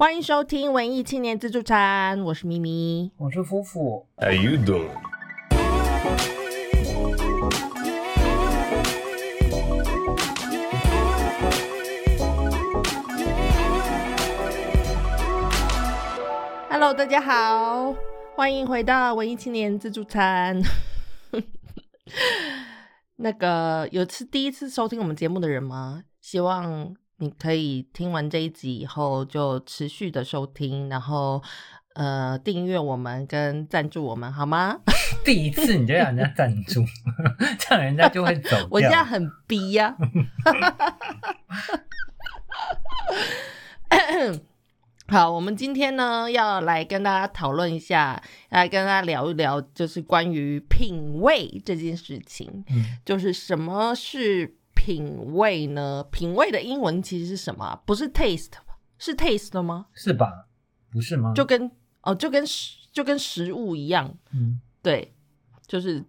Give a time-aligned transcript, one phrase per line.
[0.00, 3.12] 欢迎收听文艺青年自助餐，我是咪咪。
[3.18, 4.88] 我是夫妇，How you doing?
[16.70, 17.94] Hello，大家好，
[18.34, 20.62] 欢迎回到文艺青年自助餐。
[23.16, 26.04] 那个有次第一次收听我们节目的人吗？
[26.22, 31.42] 希望你可以听完这一集以后就持续的收听，然后
[31.92, 34.78] 呃订阅我们跟赞助我们好吗？
[35.22, 36.82] 第一次你就让人家赞助，
[37.60, 38.68] 这样人家就会走 掉。
[38.70, 39.94] 我现在很逼呀、
[45.08, 52.64] 好，我们今天呢要来跟大家讨论一下，来跟大家聊一聊，就是关于品味这件事情。
[52.70, 56.02] 嗯就是什么是品味呢？
[56.10, 57.82] 品味的英文其实是什么啊？
[57.84, 58.52] 不是 taste
[58.96, 59.88] 是 taste 吗？
[59.92, 60.46] 是吧？
[60.90, 61.34] 不是吗？
[61.34, 61.70] 就跟
[62.00, 65.14] 哦，就跟食就跟食物一样，嗯对，
[65.66, 66.02] 就是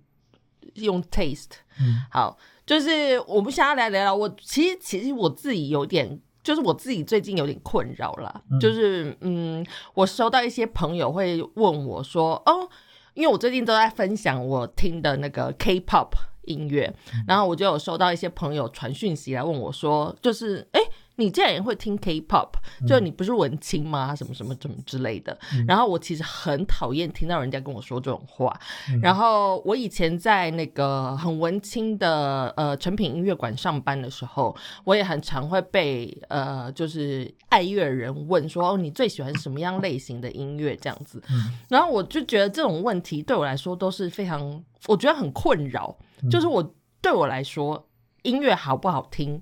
[0.75, 1.51] 用 taste。
[1.81, 12.69] 嗯好，就是我们想要来聊聊，我其实其实我自己有点，就是我自己最近有点困扰啦，嗯就是嗯，我收到一些朋友会问我说，哦，
[13.15, 16.11] 因为我最近都在分享我听的那个 K-pop
[16.51, 16.93] 音乐，
[17.27, 20.79] 然后我就有收到一些朋友传讯息来问我说，就是哎。
[20.79, 22.49] 诶你竟然也会听 K-pop，
[22.87, 24.15] 就你不是文青吗？
[24.15, 25.37] 什么什么什么之类的。
[25.67, 28.59] 然后我其实很讨厌听到人家跟我说这种话。
[29.03, 41.21] 然后我以前在那个很文青的呃成品音乐馆上班的时候，我也很常会被呃就是爱乐人问说哦你最喜欢什么样类型的音乐这样子。
[41.29, 45.95] 嗯然后我就觉得这种问题对我来说都是非常，我觉得很困扰。
[46.29, 47.89] 就是我对我来说，
[48.23, 49.41] 音乐好不好听，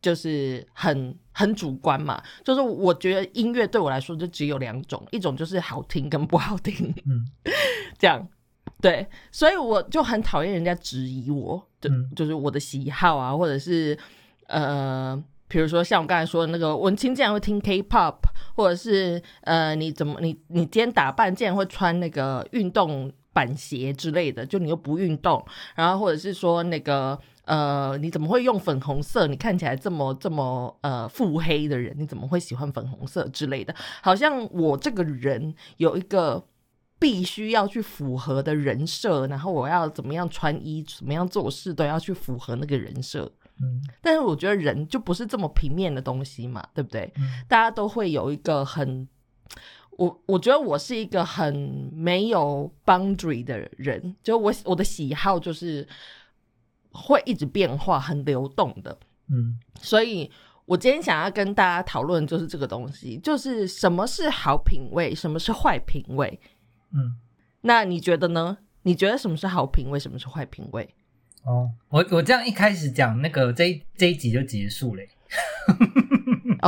[0.00, 2.22] 就是很很主观嘛。
[2.44, 6.94] 就是我觉得音乐对我来说就只有两种，一种就是好听跟不好听。
[7.06, 7.26] 嗯
[7.98, 8.26] 这样。
[8.80, 13.96] 对，所以我就很讨厌人家质疑我，就、嗯就是我的喜好啊，或者是
[14.48, 18.16] 呃，比如说像我刚才说的那个文青竟然会听 K-pop，
[18.54, 29.26] 或者是呃，你怎么你你今天打扮竟然会穿那个运动板鞋之类的，就你又不运动，然后或者是说那个呃，你怎么会用粉红色？
[29.26, 33.74] 你看起来这么这么呃腹黑的人，你怎么会喜欢粉红色之类的？
[34.02, 36.42] 好像我这个人有一个
[36.98, 43.30] 必须要去符合的人设，然后我要怎么样穿衣、怎么样做事都要去符合那个人设。
[43.60, 47.10] 嗯但是我觉得人就不是这么平面的东西嘛，对不对？
[47.16, 49.06] 嗯大家都会有一个很，
[49.96, 55.86] 我我觉得我是一个很没有 boundary 的人，就我我的喜好就是
[56.90, 58.98] 会一直变化、很流动的。
[59.28, 60.30] 嗯所以
[60.66, 66.38] 我今天想要跟大家讨论就是这个东西，就是什么是好品味，什么是坏品味。
[66.92, 67.16] 嗯。
[67.62, 68.58] 那你觉得呢？
[68.82, 70.88] 你觉得什么是好品味，什么是坏品味？
[71.42, 75.08] 哦，我我这样一开始讲那个这一这一集就结束嘞。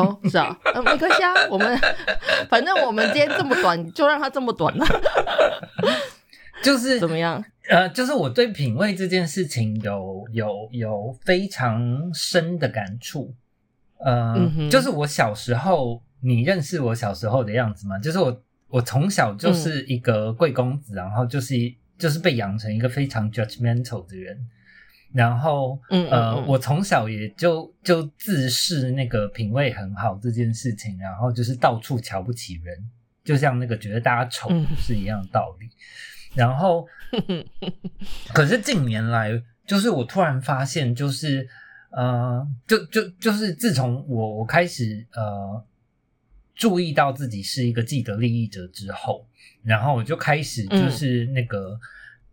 [0.03, 1.78] 哦，是啊，呃，没关系啊，我们
[2.48, 4.86] 反正我们今天这么短，就让它这么短了，
[6.62, 7.44] 就是怎么样？
[7.69, 13.34] 呃，就是我对品味这件事情有有有非常深的感触。
[13.98, 17.98] 呃，就是我小时候，你认识我小时候的样子吗？
[17.98, 21.54] 就是我我从小就是一个贵公子，然后就是
[21.98, 24.38] 就是被养成一个非常 judgmental 的人。
[25.12, 32.76] 然后，呃，嗯我从小也就就自视那个品味很好这件事情，然后就是到处瞧不起人，
[33.24, 35.68] 就像那个觉得大家丑嗯是一样的道理。
[36.34, 36.86] 然后，
[38.34, 41.48] 可是近年来，就是我突然发现，就是
[41.91, 45.64] 呃，就就就是自从我我开始呃
[46.54, 49.26] 注意到自己是一个既得利益者之后，
[49.62, 51.80] 然后我就开始就是那个、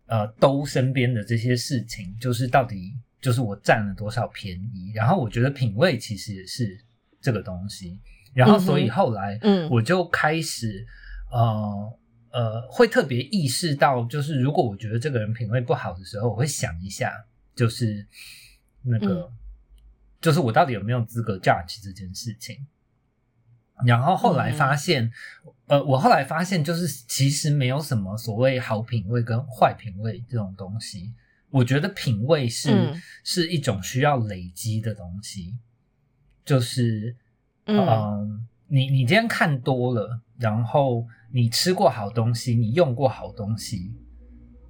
[0.07, 6.79] 呃兜身边的这些事情，就是到底就是我占了多少便宜，然后我觉得品味其实也是
[7.21, 7.99] 这个东西，
[8.33, 10.85] 然后所以后来嗯我就开始
[11.31, 11.99] 呃。
[12.35, 17.09] 呃，会特别意识到，就是如果我觉得这个人品味不好的时候，我会想一下，
[17.55, 18.05] 就是
[18.81, 19.31] 那个，嗯
[20.19, 22.57] 就是我到底有没有资格 judge 这件事情。
[23.83, 25.11] 然后后来发现，
[25.67, 31.13] 呃，我后来发现，就是其实没有什么所谓好品味跟坏品味这种东西。
[31.49, 35.57] 我觉得品味是、嗯是一种需要累积的东西，
[36.43, 37.15] 就是
[37.65, 43.93] 嗯嗯，你你今天看多了，然后你吃过好东西，你用过好东西，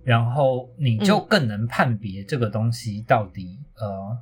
[0.04, 1.28] 然后你就嗯。
[1.28, 4.18] 更能判别这个东西到底、呃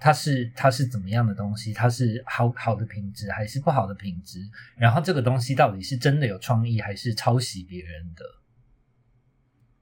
[0.00, 1.72] 它是它是怎么样的东西？
[1.74, 4.40] 它是好好的品质还是不好的品质？
[4.76, 8.24] 然后这个东西到底是真的有创意还是抄袭别人的？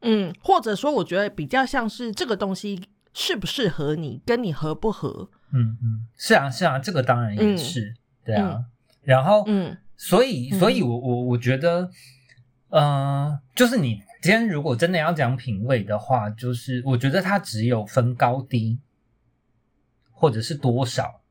[0.00, 5.30] 嗯，或者说，我觉得比较像是这个东西适不适合你，跟你合不合？
[5.52, 7.94] 嗯嗯，是啊是啊，这个当然也嗯是、
[8.24, 8.64] 对啊。
[9.02, 11.90] 然后嗯所以，所以我我我觉得，
[12.68, 18.78] 呃，就是你今天如果真的要讲品味的话，就是我觉得它只有分高低，
[20.18, 21.22] 或者是多少，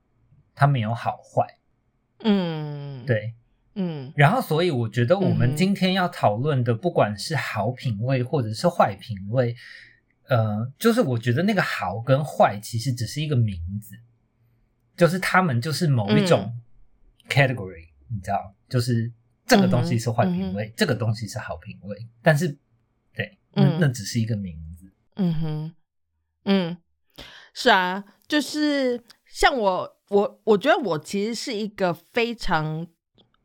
[0.55, 1.57] 它没有好坏。
[2.19, 3.33] 嗯，，对，
[3.75, 4.13] 嗯。
[4.15, 9.53] 然后所以我觉得我们今天要讨论的，不管是好品味或者是坏品味，
[10.29, 13.97] 呃，就是我觉得那个好跟坏其实只是一个名字，
[14.95, 16.61] 就是他们就是某一种嗯。
[17.29, 19.11] category，、你知道，就是
[19.45, 22.57] 这个东西是坏嗯品味，这个东西是好品味，但是
[23.13, 23.77] 对，那、嗯。
[23.81, 24.89] 那只是一个名字。
[25.17, 25.75] 嗯哼，
[26.45, 26.77] 嗯，
[27.53, 32.85] 是啊，就是像我，我我觉得我其实是一个非常，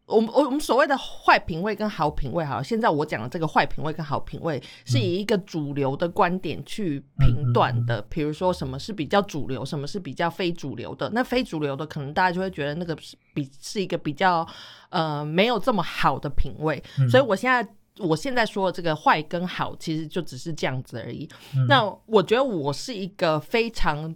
[0.06, 11.10] 我们我我们所谓的坏品味跟好品味，哈，现在我讲的这个坏品味跟好品味，是以一个主流的观点去评断的，比如说什么是比较主流，什么是比较非主流的。
[11.10, 14.46] 那非主流的，可能大家就会觉得那个是比是一个比较
[14.90, 17.66] 呃没有这么好的品味，嗯所以我现在。
[17.98, 21.28] 我现在说的这个坏跟好，其实就只是这样子而已。
[21.54, 24.12] 嗯那我觉得我是一个非常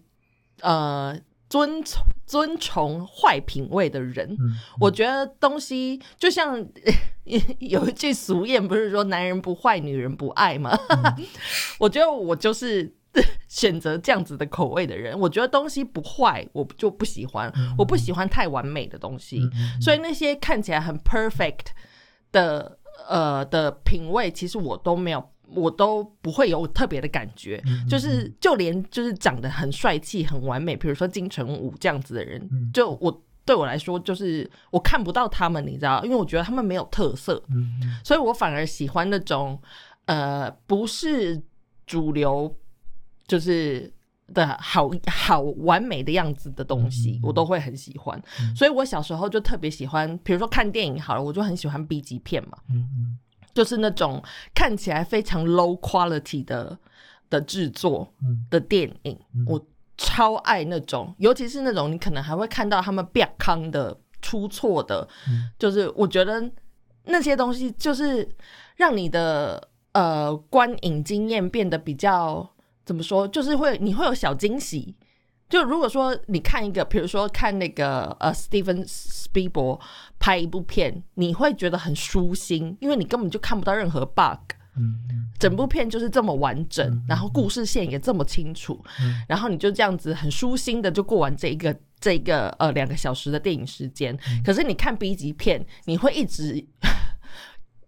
[0.62, 1.18] 呃
[1.48, 4.28] 遵从遵从坏品味的人。
[4.32, 6.66] 嗯，我觉得东西就像
[7.60, 10.76] 有一句俗谚，不是说男人不坏，女人不爱吗？
[11.78, 12.92] 我觉得我就是
[13.48, 15.18] 选择这样子的口味的人。
[15.18, 19.38] 我觉得东西不坏，我就不喜欢，我不喜欢太完美的东西。
[19.54, 21.66] 嗯所以那些看起来很 perfect
[22.32, 27.62] 的呃的品味，其实我都没有，我都不会有特别的感觉。
[27.66, 39.60] 嗯就是就连就是长得很帅气、很完美，比如说金城武这样子的人，嗯就我对我来说，就是我看不到他们，你知道，因为我觉得他们没有特色，嗯所以我反而喜欢那种
[40.06, 41.42] 呃不是
[41.86, 42.56] 主流，
[43.26, 43.92] 就是。
[44.34, 48.20] 的好好完美的样子的东西，我都会很喜欢。
[48.40, 53.18] 嗯所以我小时候就特别喜欢，比如说看电影好了，我就很喜欢 B 级片嘛，嗯嗯
[53.56, 54.22] 就是那种
[54.54, 56.78] 看起来非常 low quality 的
[57.30, 58.44] 的制作嗯。
[58.50, 59.44] 的电影，嗯。
[59.46, 59.66] 我
[59.96, 65.48] 超爱那种，尤其是那种你可能还会看到他们变康的、出错的，嗯。
[65.58, 66.52] 就是我觉得
[67.04, 68.28] 那些东西就是
[68.76, 72.46] 让你的呃观影经验变得比较
[72.84, 74.94] 怎么说，就是会你会有小惊喜。
[75.48, 79.80] 就如果说你看一个，比如说看那个呃 Steven Spielberg
[80.18, 85.28] 拍一部片，你会觉得很舒心，因为你根本就看不到任何 bug，嗯嗯。
[85.38, 89.22] 整部片就是这么完整嗯，然后故事线也这么清楚，嗯。
[89.28, 94.12] 然后你就这样子很舒心的就过完这一个这一个呃两个小时的电影时间。
[94.28, 94.42] 嗯。
[94.44, 96.64] 可是你看 B 级片，你会一直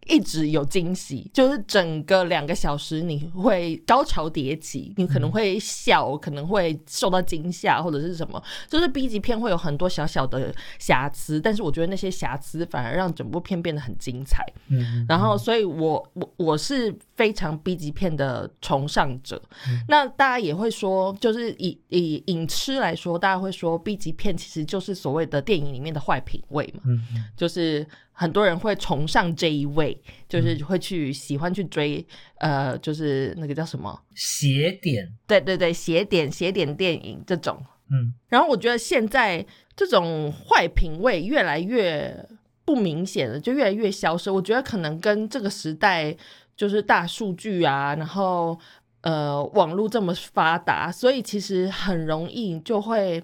[0.08, 8.43] 一直有惊喜，就是整个两个小时你会高潮迭起，你可能会笑，可能会受到惊吓或者是什么。
[8.69, 14.44] 就是 B 级片会有很多小小的瑕疵，但是我觉得那些瑕疵反而让整部片变得很精彩。
[14.69, 19.40] 嗯，然后，所以我我我是非常 B 级片的崇尚者。
[19.66, 27.87] 嗯那大家也会说，就是以以影痴来说，大家会说 B 级片其实就是所谓的电影里面的坏品味嘛，嗯嗯就是
[28.20, 29.97] 很多人会崇尚这一位，
[30.29, 32.05] 就是会去喜欢去追，
[32.39, 33.96] 呃，就是那个叫什么？
[34.17, 37.65] 斜点，对对对，斜点斜点电影这种。
[37.93, 39.46] 嗯然后我觉得现在
[39.77, 42.29] 这种坏品味越来越
[42.65, 44.29] 不明显了，就越来越消失。
[44.32, 46.17] 我觉得可能跟这个时代
[46.56, 48.58] 就是大数据啊，然后
[49.03, 53.22] 呃网络这么发达，所以其实很容易就会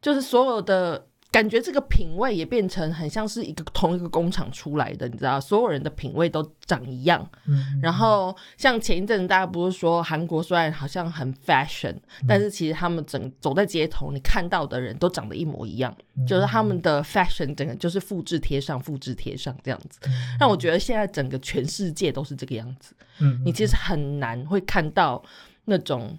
[0.00, 1.08] 就是所有的。
[1.32, 7.26] 感觉这个品味也变成很像是一个同一个工厂出来的，你知道，所有人的品味都长一样。
[7.46, 11.96] 嗯，然后像前一阵子大家不是说韩国虽然好像很 fashion，、
[12.28, 15.96] 但是其实他们整走在街头，你看到的人都长得一模一样，
[16.28, 19.98] 就是他们的 fashion 整个就是复制贴上、复制贴上这样子。
[20.38, 23.42] 让我觉得现在整个全世界都是这个样子，嗯。
[23.42, 25.24] 你其实很难会看到
[25.64, 26.18] 那种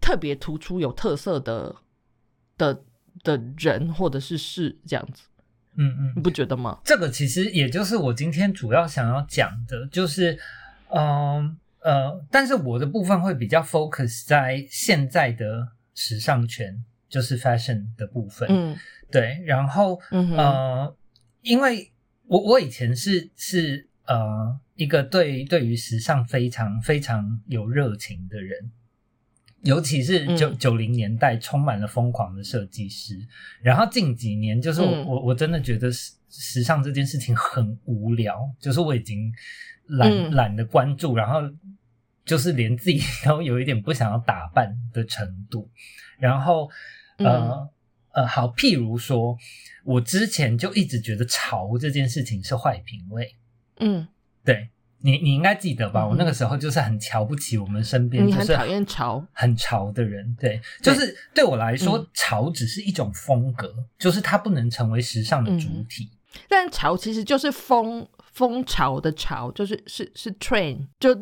[0.00, 1.76] 特别突出、有特色的
[2.56, 2.82] 的
[3.22, 5.22] 的人或者是事这样子，
[5.76, 6.78] 嗯嗯你不觉得吗？
[6.84, 10.38] 这个其实也就是我今天主要想要讲的，就是，
[10.88, 18.76] 嗯呃，但是我的部分会比较 focus 在现在的时尚圈，就是 fashion 的部分，嗯
[19.10, 20.96] 对，然后嗯呃，
[21.42, 21.92] 因为
[22.26, 28.70] 我我以前是是呃一个对对于时尚非常非常有热情的人，
[29.62, 30.36] 尤其是嗯。
[30.36, 33.18] 九九零年代充满了疯狂的设计师，
[33.60, 35.06] 然后近几年就是我、嗯。
[35.06, 39.32] 我我真的觉得时时尚这件事情很无聊，就是我已经
[39.86, 40.30] 懒嗯。
[40.32, 41.40] 懒得关注，然后
[42.24, 45.70] 就是连自己都有一点不想要打扮的程度，
[46.18, 46.70] 然后
[47.16, 47.68] 呃、嗯
[48.12, 49.36] 呃，好，譬如说，
[49.84, 53.34] 我之前就一直觉得潮这件事情是坏品味，
[53.80, 54.06] 嗯，
[54.44, 54.68] 对
[55.00, 56.02] 你，你应该记得吧？
[56.02, 60.36] 嗯我那个时候就是很瞧不起我们身边，就是你很讨厌潮，很潮的人。
[60.38, 66.10] 对，就是对我来说，嗯潮只是一种风格，就是它不能成为时尚的主嗯体。
[66.48, 71.16] 但潮其实就是风风潮的潮，就是是是 train，就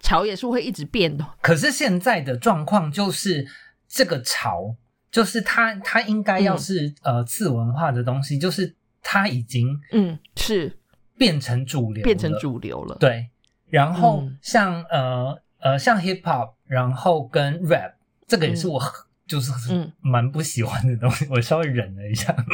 [0.00, 1.24] 潮也是会一直变的。
[1.42, 3.46] 可是现在的状况就是，
[3.86, 4.74] 这个潮
[5.12, 10.76] 就是它，它应该要是、呃次文化的东西，就是它已经嗯，是
[11.16, 12.96] 变成主流，变成主流了。
[13.00, 13.28] 对，
[13.68, 17.92] 然后嗯像、呃呃像 hip hop，然后跟 rap，
[18.26, 18.92] 这个也是我很、
[19.26, 22.34] 就是嗯蛮不喜欢的东西， 我稍微忍了一下。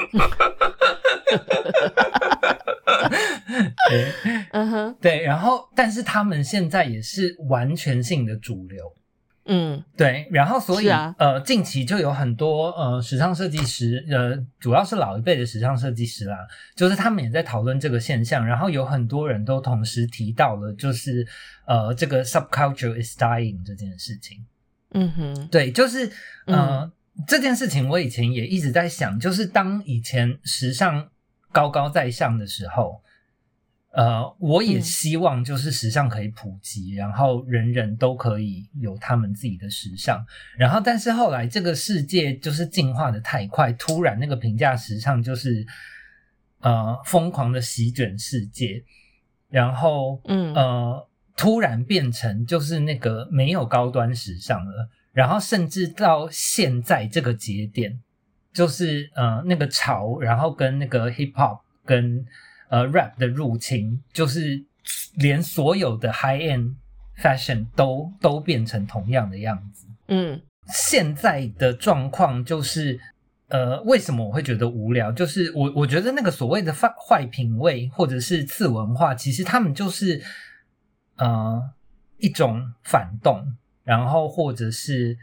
[3.91, 4.13] 对
[4.53, 8.95] 嗯哼，对，然后但是他们现在也是完全性的主流。
[9.45, 16.37] 嗯对，然后所以、啊呃，近期就有很多呃时尚设计师，呃，主要是老一辈的时尚设计师啦，
[16.77, 21.27] 就是他们也在讨论这个现象，然后有很多人都同时提到了，就是
[21.67, 24.45] 呃这个 subculture is dying 这件事情。
[24.93, 26.11] 嗯哼，对，就是
[26.47, 26.93] 呃、嗯
[27.27, 31.09] 这件事情，我以前也一直在想，就是当以前时尚
[31.51, 33.03] 高高在上的时候。
[33.93, 34.83] 呃，我也嗯。
[34.83, 40.25] 希望就是时尚可以普及，然后人人都可以有他们自己的时尚。
[40.57, 45.67] 然后，但是后来这个世界就是进化的太快，突然那个平价时尚就是
[46.61, 48.83] 呃疯狂的席卷世界，
[49.49, 50.55] 然后嗯。
[50.55, 57.99] 呃突然变成就是那个没有高端时尚了，然后甚至到现在这个节点，
[58.53, 62.23] 就是呃那个潮，然后跟那个 hip hop 跟
[62.73, 64.65] 呃 rap 的入侵，就是
[65.17, 66.75] 连所有的 high end
[67.19, 69.87] fashion 都都变成同样的样子。
[70.09, 72.99] 嗯现在的状况就是，
[73.49, 75.13] 呃，为什么我会觉得无聊？
[75.13, 80.23] 就是我我觉得那个所谓的坏坏品味或者是次文化，其实他们就是
[81.17, 81.61] 呃
[82.17, 83.45] 一种反动，
[83.85, 85.19] 然后或者是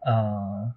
[0.00, 0.74] 呃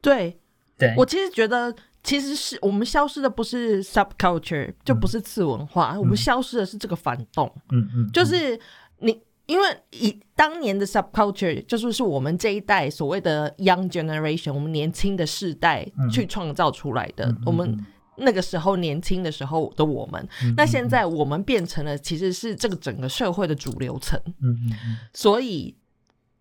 [0.00, 0.38] 对
[0.78, 1.74] 对，我其实觉得，
[2.06, 8.58] 其实是我们消失的不是 subculture，就不是次文化，我们消失的是这个反动，嗯嗯，就是
[9.00, 9.20] 你。
[9.46, 16.10] 因为以当年的 subculture，就是是我们这一代所谓的 young generation，我们年轻的世代嗯。
[16.10, 17.32] 去创造出来的。
[17.44, 17.78] 我们
[18.16, 24.96] 那个时候年轻的时候的我们，嗯那现在我们变成了其实是这个整个社会的主流层，嗯嗯嗯。
[25.14, 25.76] 所以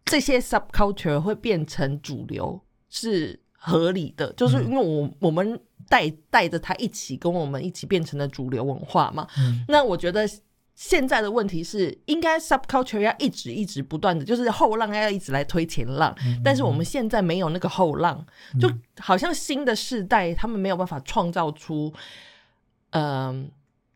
[0.03, 9.27] 这些 subculture 会变成主流是合理的，就是因为我我们带带着他一起跟我们一起变成了主流文化嘛。
[9.39, 10.29] 嗯那我觉得
[10.75, 18.23] 现在的问题是，应该 subculture 要一直一直不断的，就是后浪要一直来推前浪，嗯但是我们现在没有那个后浪，
[18.59, 18.69] 就
[18.99, 21.91] 好像新的世代他们没有办法创造出，
[22.91, 23.49] 嗯、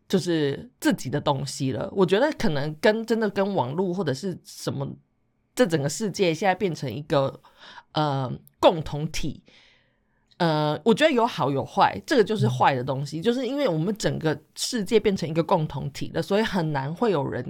[0.08, 1.88] 就是自己的东西了。
[1.92, 4.88] 我觉得可能跟真的跟网络或者是什么，
[5.54, 7.42] 这整个世界现在变成一个
[7.92, 9.44] 呃共同体。
[10.40, 17.46] 呃，我觉得有好有坏，这个就是坏的东西，就是因为我们整个世界变成一个共同体了，所以很难会有人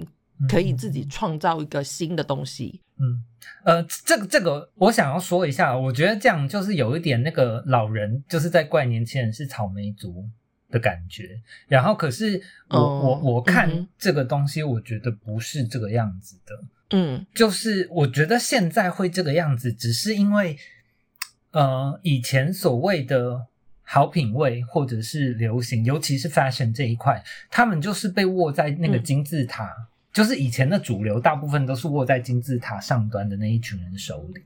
[0.48, 2.80] 可以自己创造一个新的东西。
[2.98, 3.24] 嗯，
[3.64, 10.24] 呃，这个这个，我想要说一下，我觉得这样就是有一点那个老人就是在怪年轻人是草莓族
[10.68, 11.40] 的感觉。
[11.68, 16.60] 然后，可是我、哦我我嗯看哼这个东西，我觉得不是这个样子的。
[16.92, 20.58] 嗯就是我觉得现在会这个样子，只是因为
[21.52, 23.46] 呃，以前所谓的
[23.82, 29.68] 好品味或者是流行，尤其是 fashion 这一块，他们就是被握在那个嗯金字塔，
[30.12, 34.42] 就是以前的主流大部分都是握在金字塔上端的那一群人手里。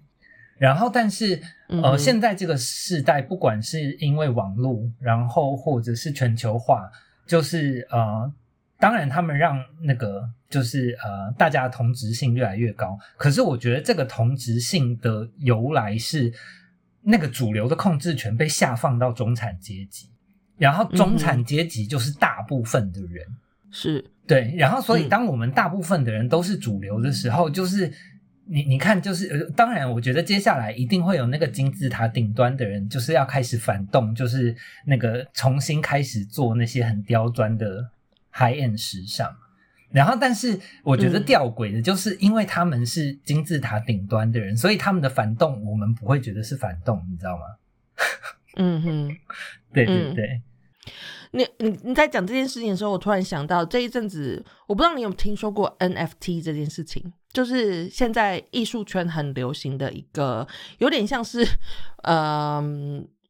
[0.56, 6.88] 然后，但是呃，嗯现在这个时代，不管是因为网络，然后或者是全球化，
[7.26, 8.32] 就是呃，
[8.78, 12.96] 当然他们让那个就是呃，大家的同质性越来越高。
[13.16, 16.32] 可是我觉得这个同质性的由来是
[17.04, 20.08] 那个主流的控制权被下放到中产阶级，
[20.56, 23.26] 然后中产阶级就是大部分的人。
[23.70, 27.92] 是对，然后所以嗯当我们大部分的人都是主流的时候，就是
[28.46, 34.54] 你你看，就是呃，当然，我觉得接下来一定会有那个金字塔顶端的人，就是要开始反动，就是
[34.86, 37.90] 那个重新开始做那些很刁钻的
[38.32, 39.34] high end 时尚。
[39.94, 47.42] 然后，但是我觉得嗯吊诡的就是，因为他们是金字塔顶端的人，所以他们的反动我们不会觉得是反动，你知道吗？
[48.56, 49.16] 嗯哼。
[49.72, 50.42] 对对嗯对，
[51.32, 60.46] 你你你在讲这件事情的时候，我突然想到这一阵子，我不知道你有听说过 NFT 这件事情，就是现在艺术圈很流行的一个，
[60.78, 61.44] 有点像是，
[62.04, 62.62] 呃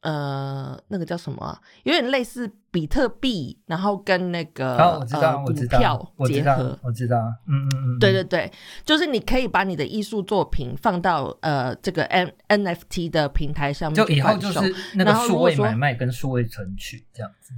[0.05, 6.79] 呃，那个叫什么啊、有点类似比特币，然后跟那个、哦，我知道，呃、股我知道票，我知道结合，。
[6.83, 7.17] 我知道，
[7.49, 8.53] 嗯嗯嗯，对对对，
[8.85, 17.55] 就是你可以把你的艺术作品放到呃这个 N NFT 的平台上面就以后就是那个数位买卖跟数位存取这样子。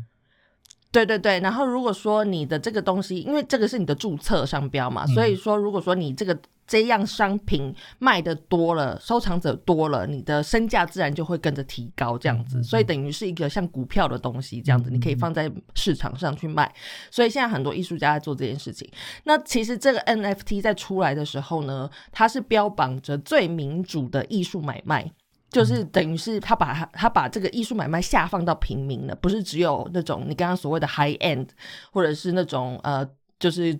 [0.93, 16.75] 对对对，然后如果说你的这个东西，因为这个是你的注册商标嘛，嗯所以说如果说你这个这样商品卖的多了，收藏者多了，你的身价自然就会跟着提高，这样子，所以等于是一个像股票的东西，这样子，你可以放在市场上去卖。
[17.11, 18.91] 所以现在很多艺术家在做这件事情。
[19.25, 25.11] 那其实这个 NFT 在出来的时候呢，它是标榜着最民主的艺术买卖。
[25.49, 31.47] 就是等于是他把他他把这个艺术买卖下放到平民了，不是只有那种你刚刚所谓的 high end，
[31.93, 33.09] 或者是那种呃，
[33.39, 33.79] 就是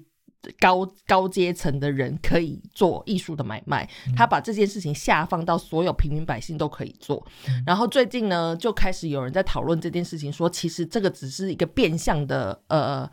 [0.59, 3.89] 高高阶层的人可以做艺术的买卖。
[4.17, 7.27] 他把这件事情下放到所有平民百姓都可以做。
[7.67, 13.11] 然后最近呢，就开始有人在讨论这件事情，说其实这个只是一个变相的呃。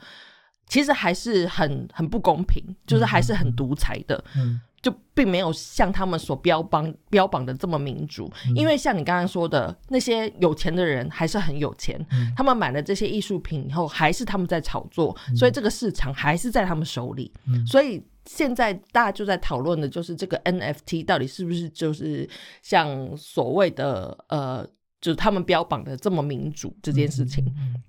[0.65, 4.23] 其实还是很很不公平，就是还是很独裁的。
[4.35, 17.33] 嗯就并没有像他们所标榜标榜的这么民主，嗯因为像你刚刚说的，那些有钱的人还是很有钱，嗯他们买了这些艺术品以后，还是他们在炒作，所以这个市场还是在他们手里。
[17.47, 22.29] 嗯所以现在大家就在讨论的就是这个 NFT 到底是不是就是
[22.61, 24.67] 像所谓的呃，
[24.99, 27.45] 就是他们标榜的这么民主这件事情。
[27.57, 27.81] 嗯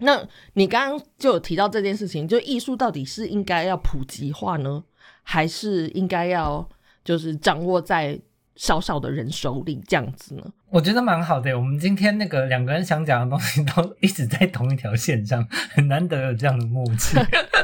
[0.00, 4.84] 那你刚刚就有提到这件事情，就艺术到底是应该要普及化呢，
[5.30, 6.66] 还是应该要
[7.04, 8.18] 就是掌握在
[8.56, 10.42] 少少的人手里这样子呢？
[10.70, 11.54] 我觉得蛮好的。
[11.54, 17.18] 我们今天那个两个人想讲的东西都一直在同一条线上， 很难得有这样的默契。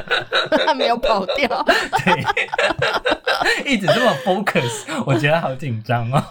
[0.63, 1.65] 他没有跑掉。
[2.05, 2.23] 对，
[3.65, 6.23] 一直这么 focus，我觉得好紧张哦。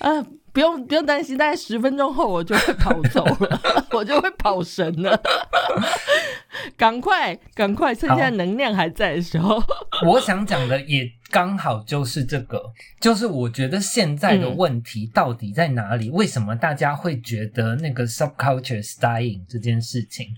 [0.00, 5.20] 啊，不用不用担心，大概十分钟后我就会跑走了， 我就会跑神了。
[6.76, 9.62] 赶快赶快，趁现在能量还在的时候。
[10.06, 16.10] 我想讲的也刚好就是这个，就是我觉得现在的问题到底在哪里？
[16.10, 20.28] 为什么大家会觉得那个 subculture is dying 这件事情？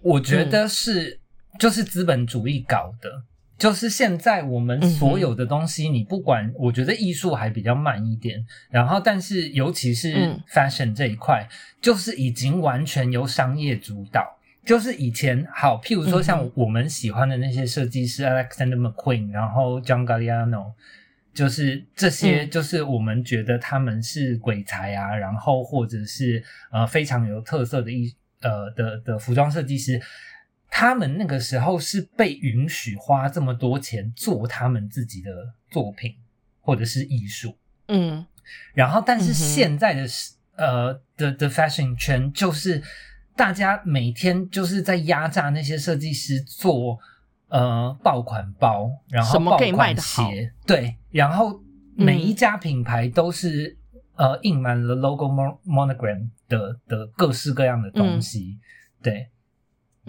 [0.00, 1.20] 我觉得是、
[1.58, 3.22] 就是资本主义搞的。
[3.60, 10.40] 就是现在我们所有的东西，你不管，我觉得艺术还比较慢一点，然后但是尤其是嗯。
[10.48, 11.46] fashion 这一块，
[11.80, 14.38] 就是已经完全由商业主导。
[14.64, 20.72] 就是以前好，譬如说像嗯我们喜欢的那些设计师、Alexander McQueen，然后 John Galliano，
[21.34, 22.50] 就是这些，嗯。
[22.50, 26.42] 就是我们觉得他们是鬼才啊，然后或者是
[26.72, 30.00] 呃非常有特色的艺呃的的服装设计师，
[30.70, 35.30] 他们那个时候是被允许花这么多钱做他们自己的
[35.70, 36.14] 作品
[36.60, 37.56] 或者是艺术，
[37.88, 38.24] 嗯。
[38.74, 42.82] 然后，但是现在的时、呃的的 fashion 圈，就是
[43.36, 46.98] 大家每天就是在压榨那些设计师做
[47.48, 51.62] 呃爆款包，然后爆款鞋，对，然后
[51.94, 53.76] 每一嗯家品牌都是、
[54.16, 58.58] 呃印满了 logo mon monogram 的的各式各样的东西，
[59.00, 59.28] 对，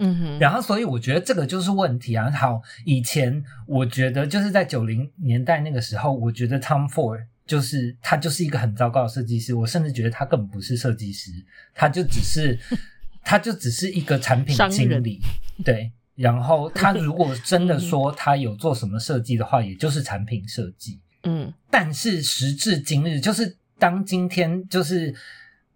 [0.04, 2.28] 嗯哼，然后，所以我觉得这个就是问题啊。
[2.30, 11.30] 好，以前我觉得就是在九零年代那个时候，我觉得 Tom Ford 就是他就是一个很糟糕的设计师，我甚至觉得他根本不是设计师，
[11.72, 12.58] 他就只是
[13.22, 15.20] 他就只是一个产品经理，
[15.64, 15.92] 对。
[16.14, 21.00] 然后他如果真的说他有做什么设计的话，也就是产品设计。
[21.24, 25.14] 嗯但是时至今日，就是当今天就是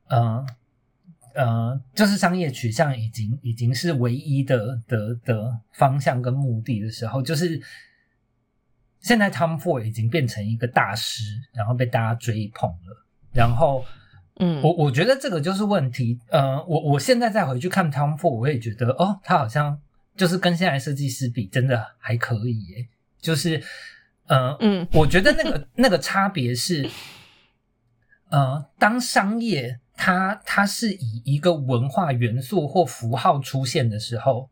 [0.08, 0.44] 呃
[1.36, 7.60] 呃，就是商业取向已经已经是唯一的的的方向跟目的的时候，就是
[9.00, 11.22] 现在 Tom Ford 已经变成一个大师，
[11.52, 13.06] 然后被大家追捧了。
[13.32, 13.84] 然后
[14.38, 16.18] 嗯，我我觉得这个就是问题。
[16.30, 19.78] 呃，我我现在再回去看 Tom Ford，我也觉得哦，他好像
[20.16, 22.88] 就是跟现在设计师比，真的还可以耶。
[23.20, 23.62] 就是
[24.26, 26.88] 呃，嗯我觉得那个那个差别是，
[28.30, 34.50] 呃，当商业它它是以一个文化元素或符号出现的时候，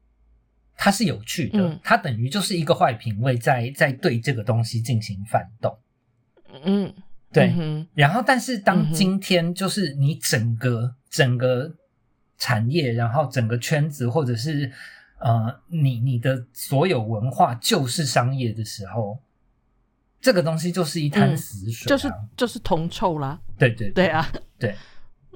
[0.76, 5.76] 它是有趣的，嗯它等于就是一个坏品味在在对这个东西进行反动。
[6.64, 6.92] 嗯，
[7.32, 11.74] 对嗯然后，但是嗯当今天就是你整个、整个
[12.38, 14.70] 产业，然后整个圈子，或者是
[15.18, 19.18] 呃，你你的所有文化就是商业的时候，
[20.20, 23.40] 这个东西就是一滩死水、啊就是就是铜臭啦。
[23.58, 24.74] 对对对啊，对，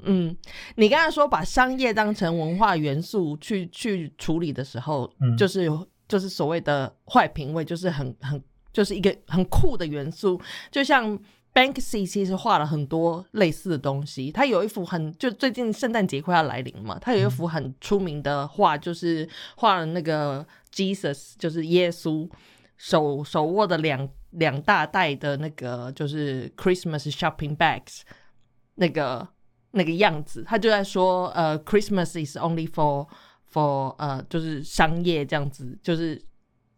[0.05, 0.37] 嗯，
[0.77, 11.19] 你刚才说把商业当成文化元素去去处理的时候，嗯就是有就是所谓的坏品味，就是很很就是一个很酷的元素，就像。
[11.55, 22.29] Banksy 其实画了很多类似的东西，他有一幅很就最近圣诞节快要来临嘛，他有一幅很出名的画，就是画了那个 Jesus，就是耶稣
[22.77, 28.03] 手手握的两两大袋的那个就是 Christmas shopping bags
[28.77, 29.27] 那个
[29.79, 33.07] 那个样子，他就在说呃 Christmas is only for
[33.51, 36.21] for 呃就是商业这样子，就是。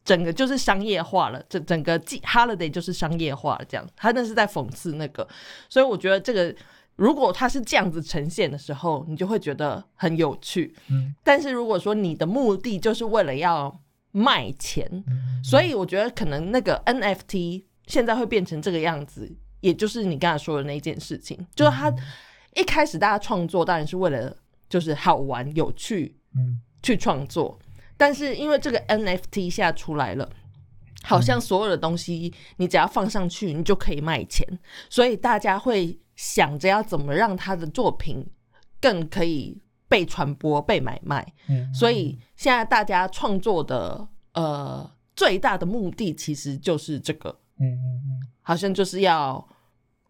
[0.03, 5.29] 整个就是商业化了，整整个季 holiday 就是商业化了，这样，他那是在讽刺那个，
[5.69, 6.53] 所以我觉得这个
[6.97, 10.75] 如果他是这样子呈现的时候，你就会觉得很有趣。
[10.89, 13.79] 嗯，但是如果说你的目的就是为了要
[14.11, 21.93] 卖钱，嗯所以我觉得可能那个 NFT 现在会变成这个样子，也就是你刚才说的那件事情，就是他
[22.55, 24.37] 一开始大家创作当然是为了
[24.69, 27.59] 就是好玩有趣嗯去创作。
[27.97, 30.29] 但是因为这个 NFT 现在出来了，
[31.03, 34.47] 好像所有的东西你只要放上去，你就可以卖钱，
[34.89, 38.27] 所以大家会想着要怎么让他的作品
[38.81, 41.31] 更可以被传播、被买卖。
[41.49, 49.47] 嗯，所以现在大家创作的呃最大的目的其实就是这个，嗯嗯嗯好像就是要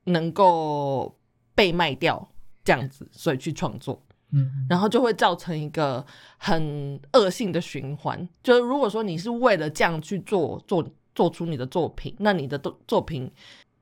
[0.04, 1.12] 能够
[1.60, 2.26] 被卖掉
[2.64, 4.02] 这样子，所以去创作。
[4.32, 6.02] 嗯，然后就会造成一个
[6.38, 8.26] 很恶性的循环。
[8.42, 13.30] 就是如果说你是为了这样去做做做出你的作品，那你的作作品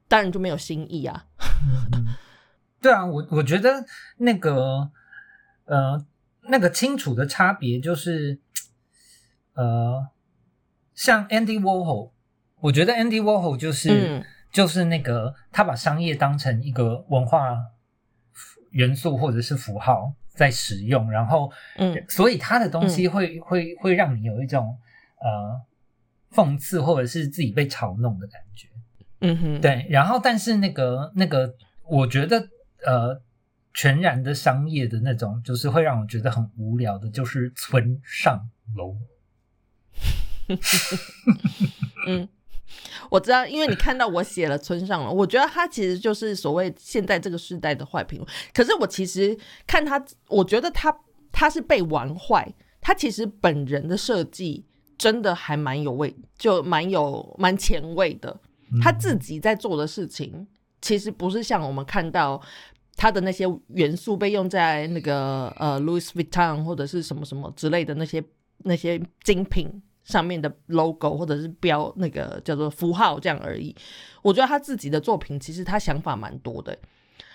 [0.08, 1.26] 当然就没有新意啊。
[2.82, 3.84] 对啊，我我觉得
[4.16, 4.90] 那个
[5.66, 6.04] 呃
[6.48, 8.40] 那个清楚的差别就是
[9.54, 10.08] 呃，
[10.94, 12.10] 像 Andy Warhol，
[12.60, 14.24] 我觉得 Andy Warhol 就是、嗯
[14.58, 17.56] 就是那个他把商业当成一个文化
[18.70, 24.76] 元素或者是符号在使用，然后嗯所以他的东西会、会会让你有一种
[25.20, 25.60] 呃
[26.34, 28.66] 讽刺或者是自己被嘲弄的感觉。
[29.20, 32.48] 嗯哼，对，然后但是那个那个，我觉得
[32.84, 33.22] 呃，
[33.72, 39.00] 全然的商业的那种，就是会让我觉得很无聊的，就是村上龙。
[42.08, 42.28] 嗯，
[43.10, 48.30] 我知道，因为你看到我写了村上了，我觉得他其实就是所谓现在这个时代的坏评论。
[48.52, 50.94] 可是我其实看他，我觉得他
[51.32, 52.46] 他是被玩坏，
[52.80, 54.64] 他其实本人的设计
[54.96, 58.40] 真的还蛮有味，就蛮有蛮前卫的。
[58.82, 60.46] 他自己在做的事情，
[60.82, 62.38] 其实不是像我们看到
[62.96, 68.22] 他的那些元素被用在那个呃 Louis Vuitton 或者是什么什么之类的那些
[68.64, 73.72] 那些精品上面的 logo 或者是标那个叫做符号这样而已。
[74.22, 76.76] 我觉得他自己的作品其实他想法蛮多的。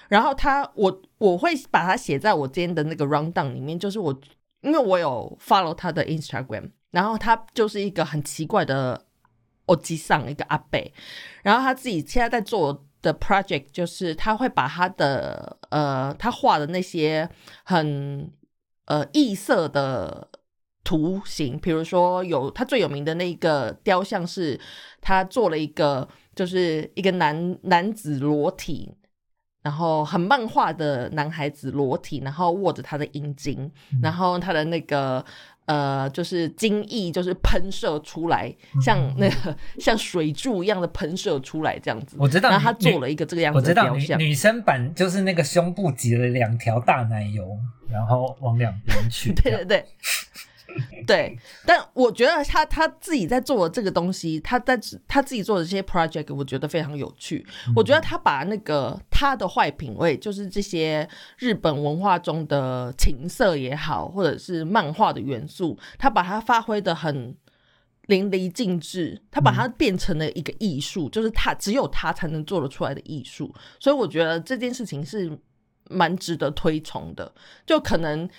[0.09, 4.13] 然后他我我会把它写在我今天的那个 rundown 里面，就是我
[4.59, 9.05] 因为我有 follow 他的 Instagram，然后他就是一个很奇怪的。
[9.67, 10.93] 欧基上一个阿贝，
[11.41, 17.29] 然后他自己现在在做的 project 就是他会把他的呃他画的那些
[17.63, 18.29] 很
[18.88, 20.27] 呃异色的
[20.83, 24.59] 图形，比如说有他最有名的那个雕像是
[25.01, 28.93] 他做了一个就是一个男男子裸体，
[29.61, 35.23] 然后很漫画的男孩子裸体，然后握着他的阴茎，然后他的那个。
[35.65, 42.17] 呃，就是精液，就是喷射出来，像那个 像水柱一样的喷射出来，这样子。
[42.19, 44.19] 我知道，然后他做了一个这个样子的雕像。
[44.19, 47.57] 女女生版就是那个胸部挤了两条大奶油，
[47.89, 49.31] 然后往两边去。
[49.31, 49.85] 对 对对，
[51.07, 51.38] 对。
[51.65, 57.45] 但我觉得他他自己在做的这个东西，他在他自己做的这些 project，我觉得非常有趣。
[57.67, 61.07] 嗯、我觉得他把那个他的坏品味，就是这些
[61.38, 67.36] 日本文化中的情色也好，或者是漫画的元素，他把它发挥的很
[68.07, 73.53] 淋漓尽致，他把它变成了一个艺术，就是他只有他才能做得出来的艺术。
[73.79, 75.38] 所以我觉得这件事情是
[75.89, 77.33] 蛮值得推崇的，
[77.65, 78.29] 就可能。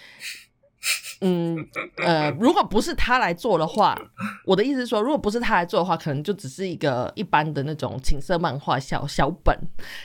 [1.21, 1.57] 嗯，
[1.97, 3.97] 呃，如果不是他来做的话，
[4.45, 9.59] 我的意思是说，如果不是他来做的话，可能就只是一个一般的那种情色漫画小小本。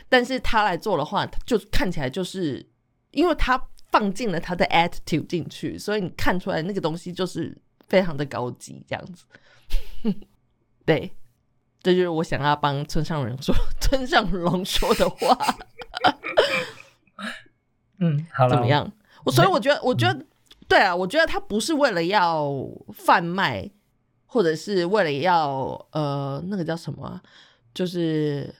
[0.07, 2.65] 但是他来做的话，就看起来就是
[3.11, 3.61] 因为他
[3.91, 9.25] 放进了他的 attitude 进去，所以你看出来那个东西就是非常的高级，这样子。
[10.85, 11.11] 对，
[11.83, 15.37] 这就是我想要帮村上人说村上龙说的话。
[17.99, 18.89] 嗯，好了，怎么样？
[19.25, 20.25] 我所以我觉得，我觉得。
[20.69, 22.47] 对啊，我觉得他不是为了要
[22.93, 23.69] 贩卖，
[24.25, 27.21] 或者是为了要呃那个叫什么啊，
[27.73, 28.53] 就是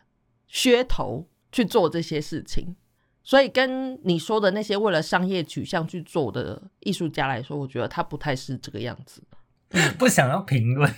[0.52, 2.76] 噱头去做这些事情。
[3.22, 9.22] 所以跟你说的那些为了商业取向去做的艺术家来说，我觉得他不太是这个样子。
[10.00, 10.92] 不想要评论。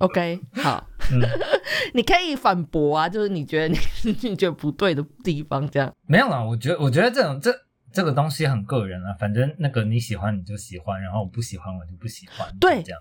[0.00, 1.22] OK，好，嗯，
[1.94, 3.78] 你可以反驳啊，就是你觉得你
[4.20, 5.90] 你觉得不对的地方，这样。
[6.06, 7.50] 没有啦，我觉得我觉得这种这
[7.96, 13.00] 这个东西很个人啊，反正那个你喜欢你就喜欢，然后我不喜欢我就不喜欢，对这样。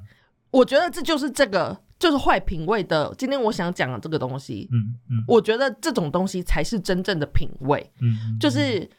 [0.51, 3.13] 我觉得这就是这个就是坏品味的。
[3.17, 8.89] 今天我想讲的这个东西，嗯嗯我觉得这种东西才是真正的品味，嗯，嗯就是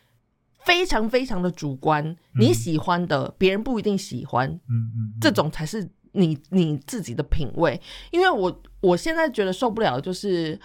[0.66, 7.80] 非常非常的主观，你喜欢的别人不一定喜欢，嗯嗯嗯这种才是你你自己的品味。
[8.10, 10.60] 因为我我现在觉得受不了，就是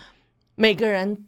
[0.55, 1.25] 每个人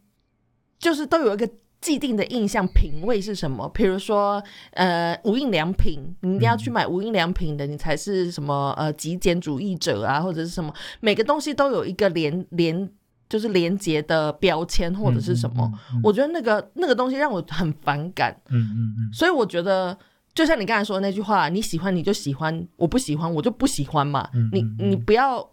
[0.77, 1.49] 就是都有一个
[1.83, 3.69] 既定的印象，品味是什么？
[3.73, 4.41] 比如说，
[4.71, 10.73] 呃，无印良品，你一定要去买无印良品的，你才是什么呃极简主义者啊，或者是什么？
[11.01, 12.89] 每个东西都有一个连连
[13.27, 15.69] 就是连接的标签或者是什么？？
[15.91, 18.33] 嗯我觉得那个那个东西让我很反感。
[18.49, 19.97] 嗯嗯嗯所以我觉得，
[20.33, 24.29] 就像你刚才说的那句话，你喜欢你就喜欢，我不喜欢我就不喜欢嘛。
[24.53, 25.45] 你你不要，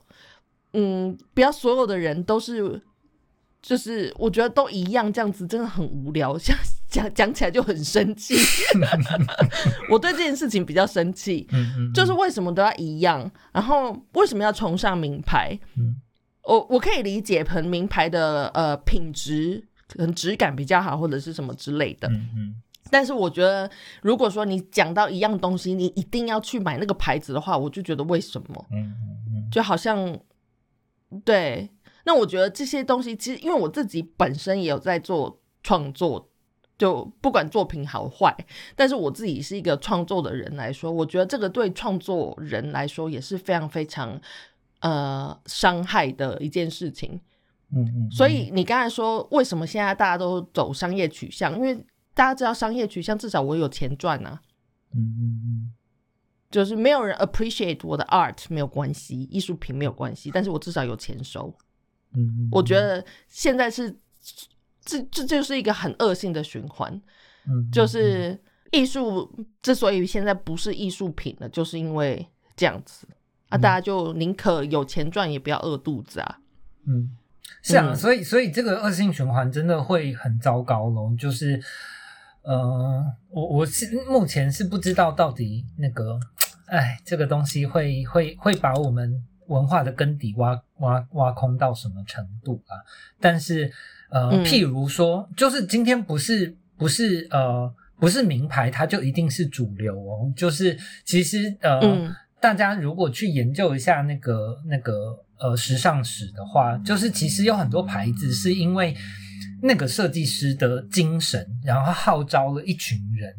[0.74, 2.80] 嗯，不要所有的人都是，
[3.62, 6.36] 就是我觉得都一样，这样子真的很无聊。
[6.38, 6.56] 像
[6.88, 8.34] 讲讲起来就很生气，
[9.90, 11.46] 我对这件事情比较生气，
[11.94, 15.58] 就是为什么都要一样，然后为什么要崇尚名牌？
[15.76, 15.96] 嗯
[16.42, 22.08] 我我可以理解，可能名牌的呃品质可能质感比较好，或者是什么之类的。
[22.90, 23.70] 但是我觉得，
[24.02, 28.66] 如果说你讲到一样东西，你一定要去买那个牌子的话，我就觉得为什么？
[28.72, 28.94] 嗯
[29.28, 30.18] 嗯就好像
[31.24, 31.68] 对。
[32.10, 36.28] 那我觉得这些东西，其实因为我自己本身也有在做创作，
[36.76, 38.36] 就不管作品好坏，
[38.74, 44.20] 但是我自己是一个创作的人来说，我觉得这个对创作人来说也是非常非常
[44.80, 47.20] 呃伤害的一件事情。
[47.72, 51.54] 嗯嗯，所以你刚才说，为什么现在大家都走商业取向？
[51.54, 51.76] 因为
[52.12, 54.40] 大家知道商业取向，至少我有钱赚啊。
[54.96, 55.72] 嗯嗯嗯
[56.50, 61.54] 就是没有人 appreciate 我的 art 没有关系，艺术品没有关系，但是我至少有钱收。
[62.14, 63.94] 嗯嗯，我觉得现在是
[64.84, 66.92] 这这就是一个很恶性的循环，
[67.46, 68.38] 嗯就是
[68.72, 69.30] 艺术
[69.62, 73.06] 之所以现在不是艺术品了，就是因为这样子。
[73.48, 73.60] 啊，嗯。
[73.60, 76.38] 大家就宁可有钱赚，也不要饿肚子啊。
[76.86, 77.10] 嗯，
[77.62, 77.96] 是啊，嗯。
[77.96, 81.12] 所以所以这个恶性循环真的会很糟糕咯。
[81.18, 81.60] 就是，
[82.42, 86.18] 呃，我我是目前是不知道到底那个，
[86.66, 92.80] 哎，这个东西会会会把我们文化的根底挖挖挖空到什么程度啊？
[93.20, 93.70] 但是，
[94.08, 100.32] 呃，嗯譬如说，就是今天不是不是呃不是名牌，它就一定是主流哦。
[100.34, 101.78] 就是其实呃。
[101.80, 108.96] 嗯大家如果去研究一下那个那个呃时尚史的话，就是其实有很多牌子是因为
[109.60, 113.34] 那个设计师的精神，然后号召了一群人，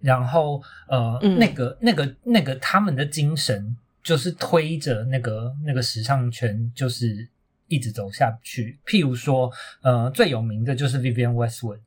[0.00, 7.28] 然后呃、嗯那个那个那个他们的精神就是推着那个那个时尚圈就是
[7.68, 8.78] 一直走下去。
[8.84, 9.50] 譬如说，
[9.82, 11.80] 呃，最有名的就是 Vivienne Westwood，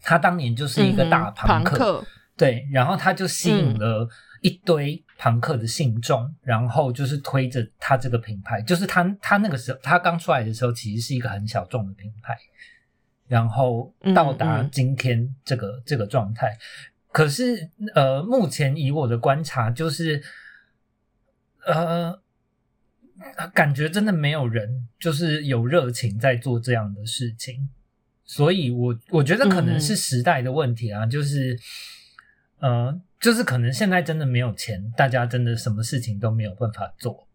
[0.00, 4.08] 他当年就是一个大朋克，克，对，然后他就吸引嗯了
[4.40, 12.38] 一堆朋克的信众，然后就是推着他这个品牌，就是他他那个时候他刚出来的时候，其实是一个很小众的品牌，
[13.26, 16.56] 然后到达今天这个、这个状态。
[17.10, 20.22] 可是呃，目前以我的观察，就是
[21.66, 22.20] 呃，
[23.52, 27.68] 感觉真的没有人就是有热情在做这样的事情。
[28.24, 31.58] 所以我我觉得可能是时代的问题啊，就是，
[32.58, 37.26] 呃，就是可能现在真的没有钱，大家真的什么事情都没有办法做，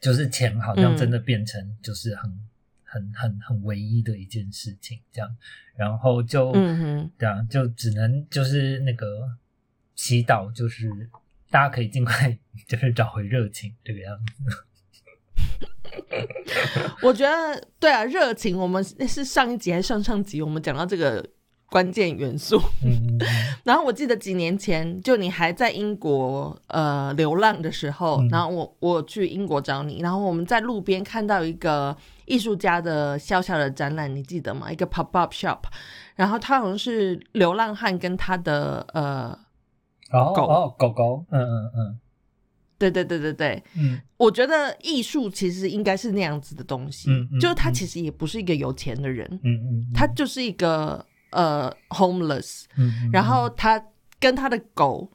[0.00, 2.48] 就是钱好像真的变成就是很、
[2.82, 5.36] 很很很唯一的一件事情，这样，
[5.76, 6.50] 然后就，
[7.16, 9.36] 对啊，就只能就是那个
[9.94, 11.08] 祈祷，就是
[11.50, 14.64] 大家可以尽快就是找回热情这个样子。
[17.02, 21.24] 我觉得对啊，热情，我们是上一集还是上上集，我们讲到这个
[21.70, 22.60] 关键元素。
[23.64, 34.70] 然后我记得几年前，就你还在英国呃流浪的时候，嗯然后我我去英国找你，然后我们在路边看到一个艺术家的小小的展览，你记得吗？
[34.70, 35.60] 一个 pop up shop，
[36.14, 39.47] 然后他好像是流浪汉跟他的呃，狗
[40.10, 42.00] 哦哦，狗狗，嗯嗯嗯。
[42.78, 44.00] 对对对对对，嗯。
[44.16, 53.84] 我觉得艺术其实应该是那样子的东西，嗯嗯就是他嗯其实也不是一个有钱的人，嗯嗯，他就是一个呃 homeless，嗯，嗯然后他
[54.20, 55.10] 跟他的狗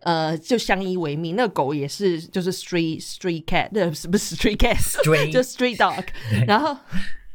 [0.00, 1.34] 呃，就相依为命。
[1.36, 5.30] 那个狗也是，就是 street street cat，那是不是 street cat？Stray。
[5.32, 6.04] 就 street dog。
[6.46, 6.76] 然后，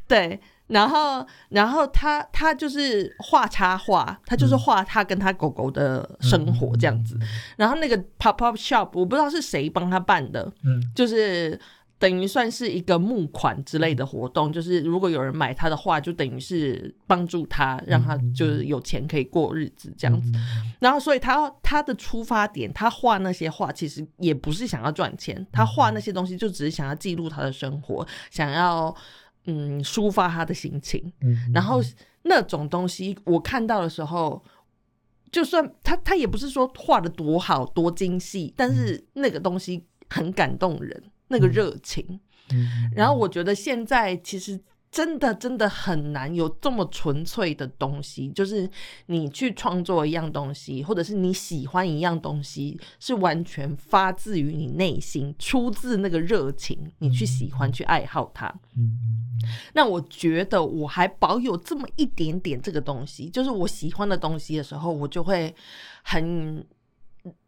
[0.07, 0.39] 对，
[0.71, 7.17] 然后，然后他他就是画插画，他就是画他跟他狗狗的生活这样子。
[7.57, 11.60] 然后那个 pop up shop，我不知道是谁帮他办的，嗯就是
[11.99, 20.31] 等于算是一个募款之类的活动，就是如果有人买他的画，就等于是帮助他，让他就是有钱可以过日子这样子。
[20.79, 28.95] 然后，所以他他的出发点，他画那些画其实也不是想要赚钱，他画那些东西就只是想要记录他的生活，想要
[29.45, 31.12] 嗯抒发他的心情。
[31.21, 31.82] 嗯然后
[32.23, 34.43] 那种东西我看到的时候，
[35.32, 42.19] 就算他他也不是说画的多好多精细，但是那个东西很感动人，那个热情。
[42.54, 44.60] 嗯然后我觉得现在其实
[44.91, 48.69] 真的真的很难有这么纯粹的东西，就是
[49.06, 58.54] 你去创作一样东西，或者是你喜欢一样东西，是完全发自于你内心，出自那个热情，你去喜欢去爱好它。
[58.75, 59.21] 嗯
[59.73, 65.56] 那我觉得我还保有这么一点点这个东西，就是我喜欢的东西的时候，我就会
[66.04, 66.63] 很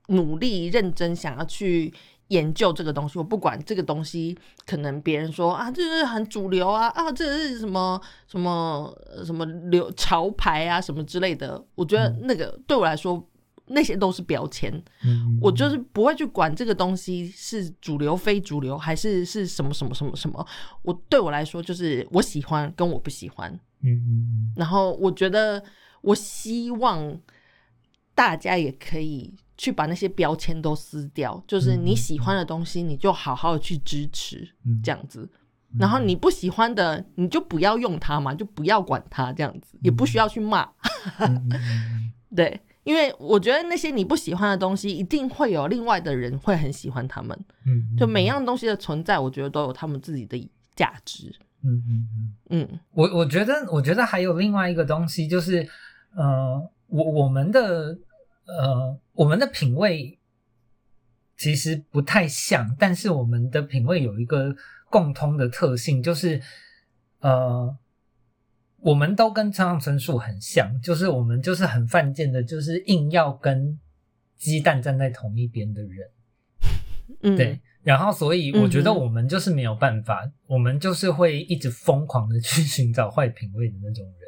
[0.07, 1.93] 努力、认真想要去
[2.33, 3.17] 研究这个东西。
[3.17, 11.63] 我不管这个东西，可能别人说啊，这是很主流啊，啊，这是什么什么呃什么流潮牌啊，什么之类的。
[11.75, 13.25] 我觉得那个对我来说，
[13.67, 14.71] 那些都是标签。
[15.05, 20.45] 嗯我就是不会去管这个东西是主流、非主流，还是是什么什么什么什么。
[20.81, 23.51] 我对我来说，就是我喜欢跟我不喜欢。
[23.81, 25.61] 嗯嗯然后我觉得，
[26.01, 27.19] 我希望
[28.15, 35.29] 大家也可以去把那些标签都撕掉，就是你喜欢的东西，你就好好的去支持，嗯这样子。
[35.79, 40.69] 然后你不喜欢的，你就不要用它嘛，就不要管它，这样子也不需要去骂。
[42.35, 47.39] 对，因为我觉得那些你不喜欢的东西，一定会有另外的人会很喜欢他们。
[47.65, 51.33] 嗯，就每样东西的存在，我觉得都有他们自己的价值。
[51.63, 52.07] 嗯嗯
[52.49, 52.67] 嗯。
[52.71, 55.65] 嗯我我觉得，我觉得还有另外一个东西，就是
[56.15, 57.97] 呃，我我们的
[58.45, 60.19] 呃，我们的品味
[61.37, 64.55] 其实不太像，但是我们的品味有一个
[64.89, 66.41] 共通的特性，就是
[67.19, 67.77] 呃，
[68.77, 73.79] 我们都跟村上春树很像，就是我们就是很犯贱的，就是硬要跟
[74.37, 76.09] 鸡蛋站在同一边的人。
[77.21, 84.22] 嗯，对，然后所以我觉得我们就是没有办法，我们就是会一直疯狂的去寻找坏品味的那种人。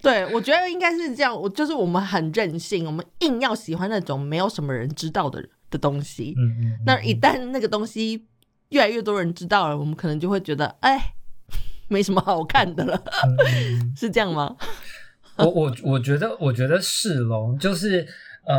[0.00, 1.34] 对，我觉得应该是这样。
[1.34, 6.34] 我就是我们很任性，我们硬要喜欢那种没有什么人知道的的东西。
[6.38, 8.26] 嗯嗯，那一旦那个东西
[8.68, 11.14] 越来越多人知道了，我们可能就会觉得，哎，
[11.88, 13.02] 没什么好看的了，
[13.96, 14.56] 是这样吗？
[15.36, 18.06] 我我我觉得我觉得是咯，就是
[18.44, 18.56] 呃，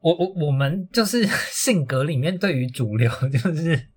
[0.00, 3.88] 我我我们就是 性格里面对于主流就是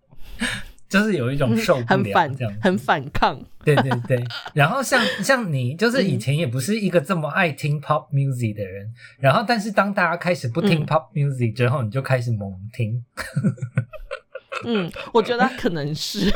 [0.92, 3.42] 就是有一种受不了很反这样，很反抗。
[3.64, 4.22] 对对对，
[4.54, 10.86] 然后像像你，就是以前也不是一个这么爱听 pop music 的人，然后但是当大家开始不听嗯。
[10.86, 13.02] pop music 之后，你就开始猛听。
[14.66, 16.36] 嗯，我觉得可能是， 就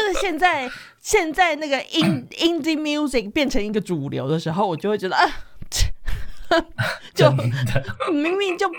[0.00, 0.68] 是现在
[0.98, 5.34] 现在那个 in indie music 变成一个主流的时候，我就会觉得啊，切
[7.14, 7.30] 就，
[8.12, 8.70] 明明就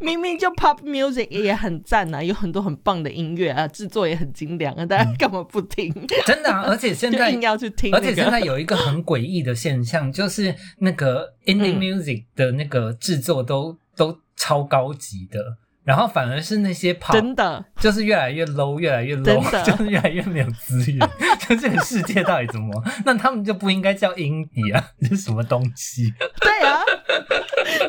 [0.00, 5.92] 明明就 pop music 也很赞啊，有很多很棒的音乐啊，制作也很精良啊，大家干嘛不听？
[6.26, 6.64] 真的啊！
[6.68, 21.08] 而且现在要去听、那个，而且现在有一个很诡异的现象，就是那个 indie 嗯 music 的那个制作都、都超高级的，然后反而是那些 pop 真的就是越来越 low，越来越 low，的 就是越来越没有资源。
[21.48, 22.84] 就这个世界到底怎么？
[23.06, 24.90] 那他们就不应该叫 indie 啊？
[25.00, 26.12] 这是什么东西？
[26.40, 26.80] 对啊，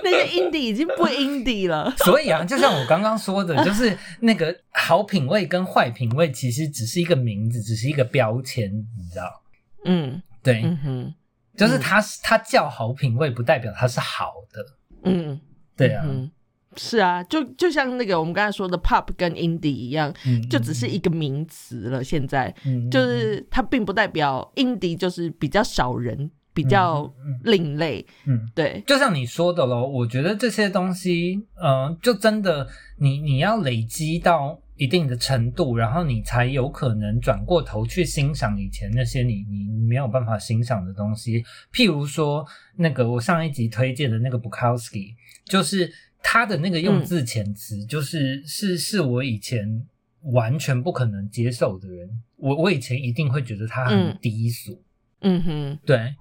[0.04, 1.92] 那些 indie 已经不 indie 了。
[1.98, 9.42] 所以啊，就像我刚刚说的，就是那个好品味跟坏品味，其实只是一个名字，只是一个标签，你知道？
[9.86, 11.16] 嗯对，嗯哼
[11.58, 14.64] 就是它它叫好品味，不代表它是好的。
[15.04, 15.40] 嗯，
[15.76, 16.30] 对啊，嗯，
[16.78, 22.04] 是啊，就就像那个我们刚才说的 pop 跟 indie 一样，嗯就只是一个名词了。
[22.04, 28.06] 现在嗯就是它并不代表 indie 就是比较少人，比较嗯嗯另类。
[28.26, 32.68] 嗯，对，就像你说的咯，我觉得这些东西，呃，就真的
[32.98, 41.44] 你你要累积到一定的程度，然后你才有可能转过头去欣赏以前那些你你你没有办法欣赏的东西。
[41.74, 45.16] 譬如说，那个我上一集推荐的那个 Bukowski，
[45.46, 45.92] 就是
[46.30, 49.88] 他的那个用字遣词，就是、是是我以前
[50.34, 52.22] 完全不可能接受的人。
[52.36, 54.18] 我我以前一定会觉得他很嗯。
[54.22, 54.84] 低俗，
[55.22, 56.14] 嗯哼，对，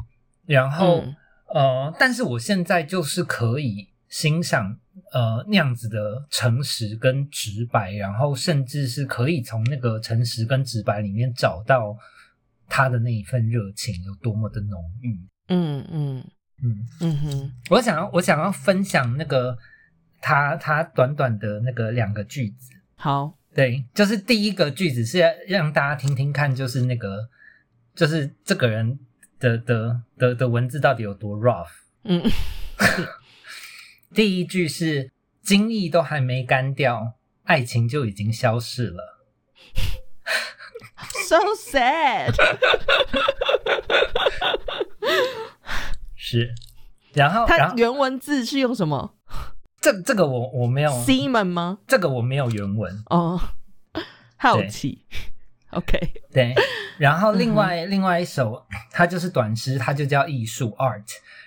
[0.47, 1.01] 然后。
[1.01, 1.17] 嗯。
[1.49, 4.77] 呃，但是我现在就是可以欣赏
[5.13, 11.97] 呃那样子的诚实跟直白，然后甚至是可以从那个诚实跟直白里面找到
[12.69, 15.21] 他的那一份热情有多么的浓郁。
[15.49, 16.25] 嗯嗯。
[16.63, 19.57] 嗯，嗯哼，我想要我想要分享那个
[20.21, 22.73] 他他短短的那个两个句子。
[22.97, 27.29] 好，对，就是第一个句子是要让大家听听看，就是那个，
[27.95, 28.99] 就是这个人
[29.39, 31.69] 的的的的文字到底有多 rough。
[32.05, 32.23] 嗯
[34.15, 35.11] 第一句是
[35.43, 37.15] 精力都还没干掉，
[37.45, 39.19] 爱情就已经消逝了。
[41.29, 42.33] ，so sad。
[46.15, 46.55] 是，
[47.13, 49.16] 然后然它原文字是用什么
[49.87, 51.79] 这这个我我没有，？Seaman 吗？
[51.87, 53.05] 这个我没有原文。
[53.09, 53.41] 哦，
[54.37, 55.07] 好奇。
[55.71, 56.53] OK，对，
[56.99, 61.05] 然后另嗯外、另外一首，它就是短诗，它就叫艺术 art，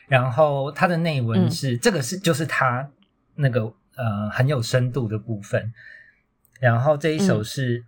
[0.07, 1.51] 然后它的内文嗯。
[1.51, 2.89] 是、这个是就是它
[3.35, 5.73] 那个呃很有深度的部分，
[6.61, 7.43] 然后这一首嗯。
[7.43, 7.83] 是、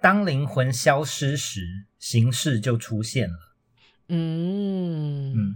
[0.00, 3.38] 当灵魂消失时，形式就出现了，
[4.06, 5.32] 嗯。
[5.34, 5.54] 嗯，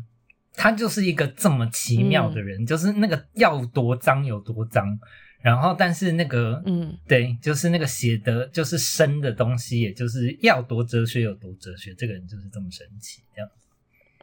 [0.54, 4.98] 他就是一个这么奇妙的人，就是那个要多脏有多脏，
[5.40, 11.94] 然后但是那个嗯对，就是那个写的，就是深的东西，也就是要多哲学有多哲学。
[11.94, 13.50] 这个人就是这么神奇，这样。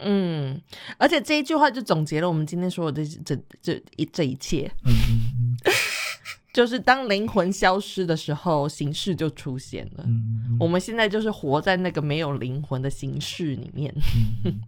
[0.02, 0.62] 嗯，
[0.98, 5.58] 而且这一句话就总结了我们今天说的这这这一这一切，嗯嗯
[6.54, 10.04] 就是当灵魂消失的时候，形式就出现了。
[10.08, 13.94] 嗯嗯我们现在就是活在那个没有灵魂的形式里面。
[14.46, 14.62] 嗯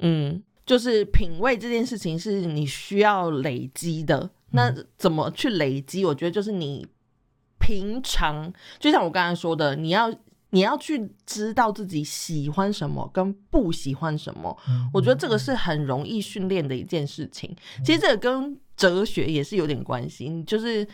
[0.00, 4.30] 嗯， 就是品味这件事情是你需要累积的。
[4.52, 6.04] 那怎么去累积？
[6.04, 6.86] 我觉得就是你
[7.58, 10.08] 平常，就像我刚才说的，你要
[10.50, 14.56] 你要去知道自己喜欢什么跟不喜欢什么。
[14.68, 17.52] 嗯我觉得这个是很容易训练的一件事情。
[17.84, 20.86] 其实这个跟哲学也是有点关系，就是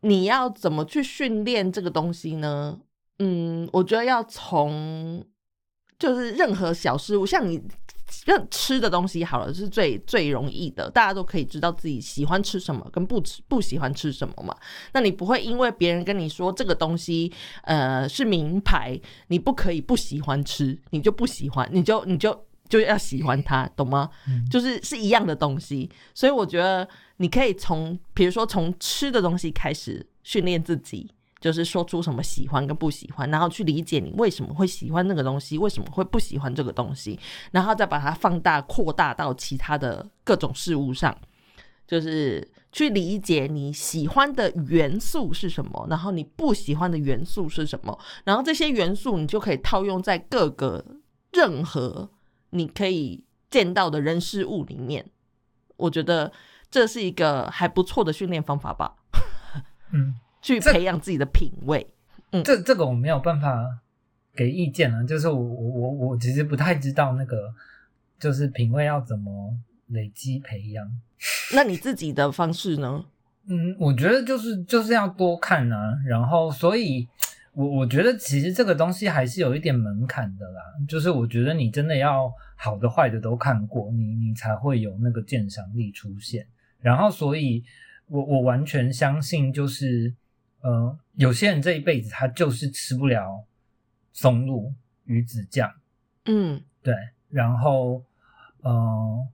[0.00, 2.76] 你要怎么去训练这个东西呢？
[3.20, 5.24] 嗯，我觉得要从
[5.96, 7.62] 就是任何小事物，像你
[8.10, 14.54] 像吃的东西好了，是最最容易的，大家都可以知道自己喜欢吃什么跟不吃不喜欢吃什么嘛。
[14.92, 17.32] 那你不会因为别人跟你说这个东西
[17.62, 24.10] 呃是名牌，你不可以不喜欢吃，你就不喜欢，你就你就就要喜欢它，懂吗？
[24.26, 26.86] 嗯就是是一样的东西，所以我觉得
[27.18, 31.10] 你可以从比如说从吃的东西开始训练自己。
[31.40, 37.18] 就是说出什么喜欢跟不喜欢，然后去理解你为什么会喜欢那个东西，为什么会不喜欢这个东西，
[37.50, 41.16] 然后再把它放大、扩大到其他的各种事物上，
[41.86, 50.84] 就是去理解你喜欢的元素是什么，然后你不喜欢的元素是什么，然后这些元素你就可以套用在各个
[51.32, 52.10] 任何
[52.50, 55.10] 你可以见到的人事物里面。
[55.76, 56.30] 我觉得
[56.70, 58.96] 这是一个还不错的训练方法吧，
[59.94, 61.86] 嗯，去培养自己的品味。
[62.32, 63.80] 嗯这这个我没有办法
[64.34, 67.52] 给意见了，就是我我我我其实不太知道那个
[68.18, 69.56] 就是品味要怎么
[69.88, 70.88] 累积培养。
[71.52, 73.04] 那你自己的方式呢？
[73.48, 77.08] 嗯，我觉得就是就是要多看啊，然后所以，
[77.52, 86.46] 我我觉得其实这个东西还是有一点门槛的啦，就是我觉得你真的要好的坏的都看过，你你才会有那个鉴赏力出现。
[86.80, 87.64] 然后，所以
[88.06, 90.14] 我我完全相信，就是
[90.60, 93.44] 呃，有些人这一辈子他就是吃不了
[94.12, 94.72] 松露
[95.04, 95.72] 鱼子酱，
[96.24, 96.62] 嗯。
[96.82, 96.94] 对，
[97.28, 98.02] 然后，
[98.62, 99.26] 呃，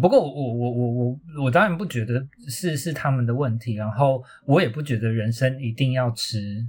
[0.00, 6.66] 不过我我我我我我当然不觉得是是他们的问题，然后我也不觉得人生一定要吃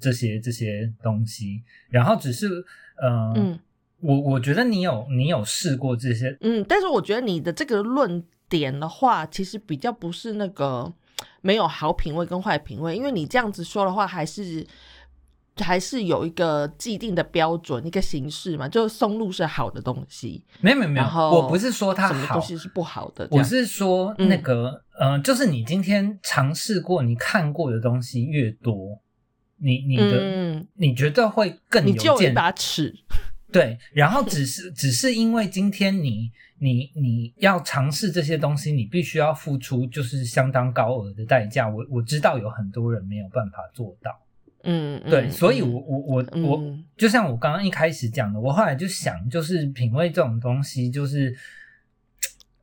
[0.00, 2.64] 这些这些东西，然后只是
[2.96, 3.58] 呃，嗯。
[4.00, 10.92] 我我觉得你有你有试过这些，嗯，但是我觉得你的这个论点的话，其实比较不是那个
[11.40, 14.66] 没有好品味跟坏品味，因为你这样子说的话，还是
[15.58, 29.00] 还是有一个既定的标准，一个形式嘛，就是松露是好的东西，没有没有没有我不是说它好什么东，西是不好的，我是说嗯那个，呃，就是你今天尝试过、你看过的东西越多，
[29.56, 32.94] 你你的、嗯，你觉得会更你就有一有见把尺，
[33.50, 41.68] 对，然后只是只是因为今天你你你要尝试这些东西，你必须要付出就是相当高额的代价。
[41.68, 44.10] 我我知道有很多人没有办法做到，
[44.62, 45.72] 嗯，对，嗯所以嗯。
[45.72, 46.84] 我我我我嗯。
[46.96, 51.36] 就像我刚刚一开始讲的，我后来就想，就是品味这种东西，就是，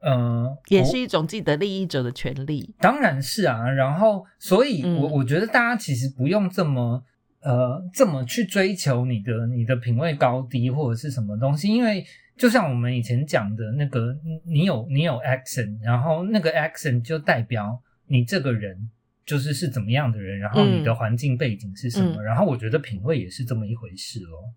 [0.01, 4.97] 呃，也是一种既得利益者的权利，当然是啊，然后所以嗯。
[4.97, 7.03] 我，我觉得大家其实不用这么
[7.41, 12.03] 呃这么去追求你的你的品味高低或者是什么东西，因为
[12.38, 18.89] 就像我们以前讲的那个，你你有你有 accent，然后那个 accent 就代表你这个人
[19.25, 22.23] 就是是怎么样的人，然后你的环境背景是什么，嗯。
[22.23, 24.49] 然后我觉得品味也是这么一回事哦。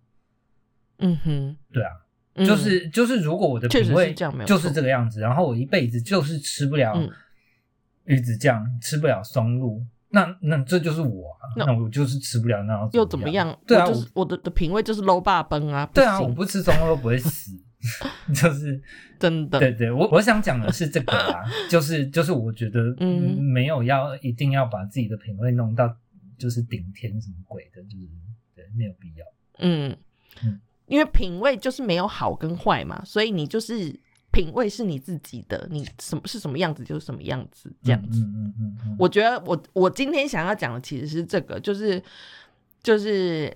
[0.99, 1.91] 嗯哼，对啊，
[2.35, 2.47] 嗯。
[2.47, 4.15] 就是就是，如果我的品味
[4.47, 7.11] 就是这个样子，然后我一辈子就是吃不了嗯。
[8.05, 13.59] 鱼子酱，吃不了松露，那那这就是我啊，那那我就是吃不了，那又怎么样？
[13.67, 17.51] 对啊，我的的品味就是 low 霸崩啊，对啊，我不吃松露都不会死，
[18.35, 18.81] 就是
[19.19, 23.37] 真的，对对，我我想讲的是这个啦， 就是就是我觉得嗯。
[23.41, 25.97] 没有要一定要把自己的品味弄到
[26.37, 28.07] 就是顶天什么鬼的，就是
[28.55, 29.27] 对没有必要。
[29.59, 29.97] 嗯。
[30.45, 30.61] 嗯。
[30.87, 33.99] 因为品味就是没有好跟坏嘛，所以你就是
[34.31, 38.21] 品味是你自己的，你什么是什么样子就是什么样子，这样子。
[38.21, 42.01] 嗯嗯嗯嗯，我觉得我我今天想要讲的其实是这个，就是
[42.83, 43.53] 就是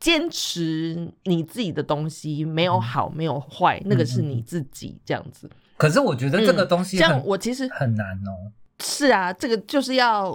[0.00, 5.50] 坚持你自己的东西，没有好没有坏，那个是你自己这样子。
[5.76, 8.52] 可是我觉得这个东西像、我其实很难哦。
[8.80, 10.30] 是啊，这个就是要，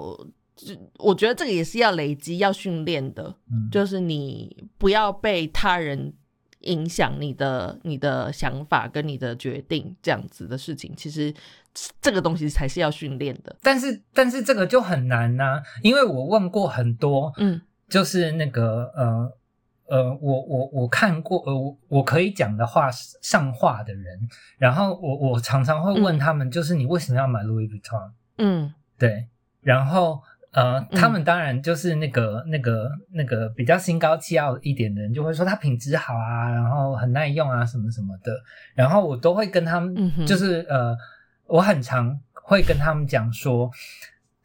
[0.98, 6.14] 我觉得这个也是要累积、要训练的，嗯，就是你不要被他人
[6.62, 11.34] 影响你的你的想法跟你的决定这样子的事情，其实
[12.00, 13.56] 这个东西才是要训练的。
[13.64, 17.60] 但是但是这个就很难呐、因为我问过很多，嗯。
[17.90, 19.32] 就是那个呃
[19.90, 24.20] 呃，我我我看过呃我我可以讲的话上话的人，
[24.58, 28.12] 然后我我常常会问嗯他们，就是你为什么要买 Louis Vuitton？
[28.38, 29.28] 嗯对，
[29.62, 30.22] 然后
[30.52, 38.32] 呃，他们当然就是那个、那个那个比较心高气傲一点的人，就会说它品质好啊，然后很耐用啊，什么什么的。
[38.76, 40.96] 然后我都会跟他们，就是呃，
[41.48, 43.72] 我很常会跟他们讲说。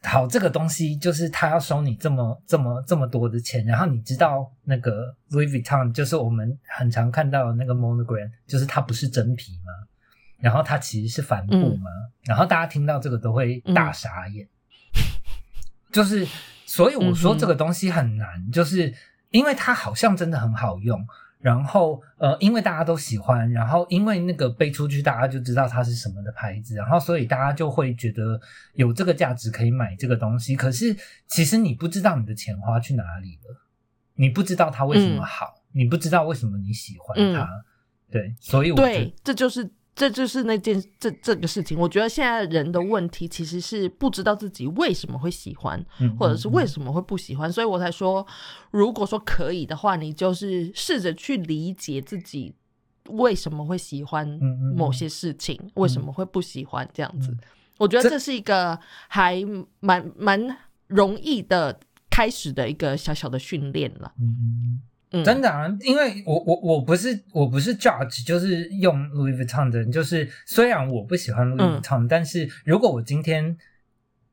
[0.05, 9.73] 好，这个东西就是他要收你这么这么这么多的钱，然后你知道那个 Louis Vuitton 就是我们很常看到的那个 monogram，就是它不是真皮吗？
[10.39, 11.81] 然后它其实是帆布嗯。
[11.81, 11.91] 嘛，
[12.25, 14.47] 然后大家听到这个都会大傻眼，
[15.91, 16.27] 就是
[16.67, 18.93] 所以我说这个东西很难，就是
[19.31, 21.05] 因为它好像真的很好用，
[21.45, 28.41] 然后呃，因为大家都喜欢，然后因为那个背出去，大家就知道它是什么的牌子，然后所以大家就会觉得
[28.73, 30.57] 有这个价值可以买这个东西。
[30.57, 33.61] 可是其实你不知道你的钱花去哪里了，
[34.15, 37.47] 你不知道它为什么好，你不知道为什么你喜欢它，
[38.11, 41.79] 对，所以我觉得对，这就是这就是那件这这个事情。
[41.79, 48.27] 我觉得现在人的问题其实是不知道自己为什么会喜欢，嗯或者是为嗯什么会不喜欢，所以我才说，
[48.71, 52.55] 如果说可以的话，你就是试着去理解自己
[53.11, 54.27] 为什么会喜欢
[54.77, 57.31] 某些事情，为什么会不喜欢这样子。
[57.31, 57.39] 嗯
[57.77, 58.79] 我觉得这这是一个
[59.09, 59.43] 还
[59.81, 61.77] 蛮蛮容易的
[62.09, 64.13] 开始的一个小小的训练了。
[64.21, 64.81] 嗯
[65.23, 71.83] 真的啊，因为我我我不是我不是 judge，就是用 Louis Vuitton 的人，就是虽然我不喜欢 Louis 嗯。
[71.83, 73.57] Vuitton，、但是如果我今天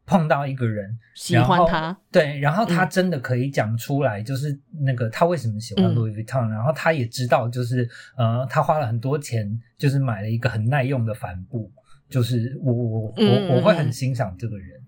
[0.05, 2.89] 碰到一个人喜欢他，，对，然后他嗯。
[2.89, 5.95] 真的可以讲出来，就是那个他为什么喜欢嗯。
[5.95, 11.69] Louis Vuitton，、然后他也知道，就是呃，他花了很多钱，就是买了一个很耐用的帆布，
[12.09, 14.79] 就是我我嗯我我会很欣赏这个人。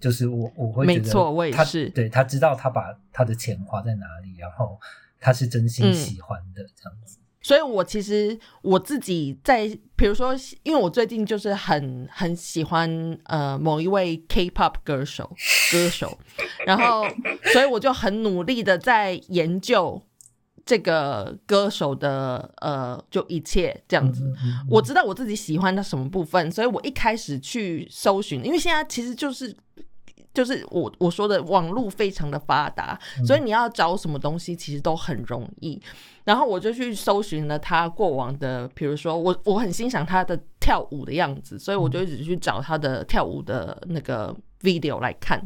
[0.00, 1.90] 就是我我会觉得没错我也他是。
[1.90, 4.78] 对他知道他把他的钱花在哪里，然后
[5.20, 7.18] 他是真心嗯喜欢的这样子。
[7.40, 9.66] 所以我其实我自己在，
[9.96, 15.34] 比如说，因为我最近就是很很喜欢呃某一位 K-pop 歌手
[15.72, 16.18] 歌手，
[16.66, 17.06] 然后
[17.52, 20.02] 所以我就很努力的在研究
[20.66, 24.30] 这个歌手的呃就一切这样子。
[24.68, 29.56] 我知道我自己喜欢他什么部分，所以我一开始去搜寻，因为现在其实就是
[30.38, 35.82] 就是我我说的网络非常的发达，嗯所以你要找什么东西其实都很容易。
[36.22, 45.42] 然后我就去搜寻了他过往的，比如说我我很欣赏他的跳舞的样子，所以我就一直去找他的跳舞的那个 video 来看，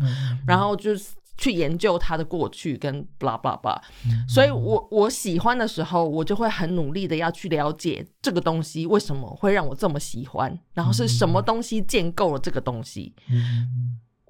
[0.46, 3.80] 然后就是去研究他的过去跟 blah blah blah。
[4.04, 4.28] 嗯。
[4.28, 13.14] 所以我我喜欢的时候，我就会很努力的要去了解这个东西为什么会让我这么喜欢，然后是什么东西建构了这个东西。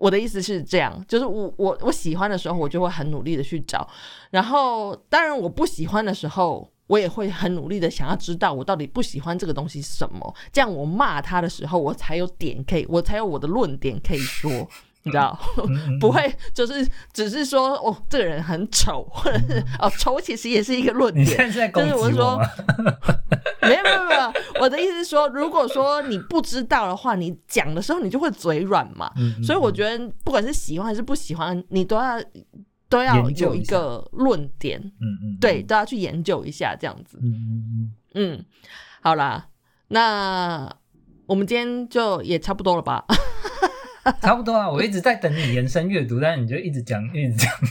[0.03, 3.89] 我的意思是这样，就是我我我喜欢的时候，我就会很努力的去找，
[4.31, 14.69] 然后当然我不喜欢的时候，我也会很努力的想要知道我到底不喜欢这个东西是什么，这样我骂他的时候，我才有点可以，我才有我的论点可以说，
[15.05, 15.39] 你知道，
[16.01, 22.45] 不会就是只是说哦这个人很丑，或者是哦丑其实也是一个论你现点，就是我说吗？
[23.63, 29.11] 没有没有没有，我的意思是说，如果说你不知道的话，你讲的时候你就会嘴软嘛。
[29.45, 32.23] 所以我觉得，不管是喜欢还是不喜欢，你都要
[32.89, 37.19] 都要有一个论点，嗯嗯，对，都要去研究一下这样子。
[37.23, 38.45] 嗯嗯嗯，
[39.01, 39.47] 好啦，
[39.89, 40.71] 那
[41.27, 43.05] 我们今天就也差不多了吧？
[44.21, 47.53] 差不多啊，我一直在等你延伸阅读，但是你就一直讲，一直讲。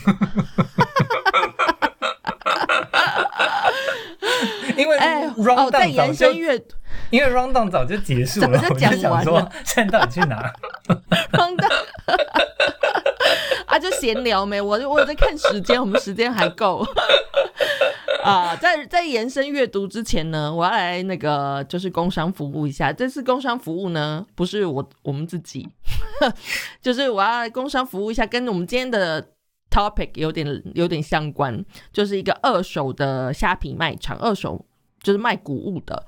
[4.76, 6.74] 因为哦，在延伸阅读，
[7.12, 10.52] 因为 round down 早就结束了，早就我就想讲完了说 现在到底去哪？
[11.38, 11.70] 荒诞
[13.66, 14.60] 啊，就闲聊没？
[14.60, 16.84] 我我在看时间，我们时间还够。
[18.24, 22.92] 啊，在在延伸阅读之前呢，我要来那个就是工商服务一下。
[22.92, 25.68] 这次工商服务呢，不是我我们自己，
[26.80, 29.22] 就是我要来工商服务一下，跟我们今天的
[29.70, 34.64] topic 有点有点相关，就是一个二手的虾皮卖场，二手
[35.02, 36.04] 就是卖古物的。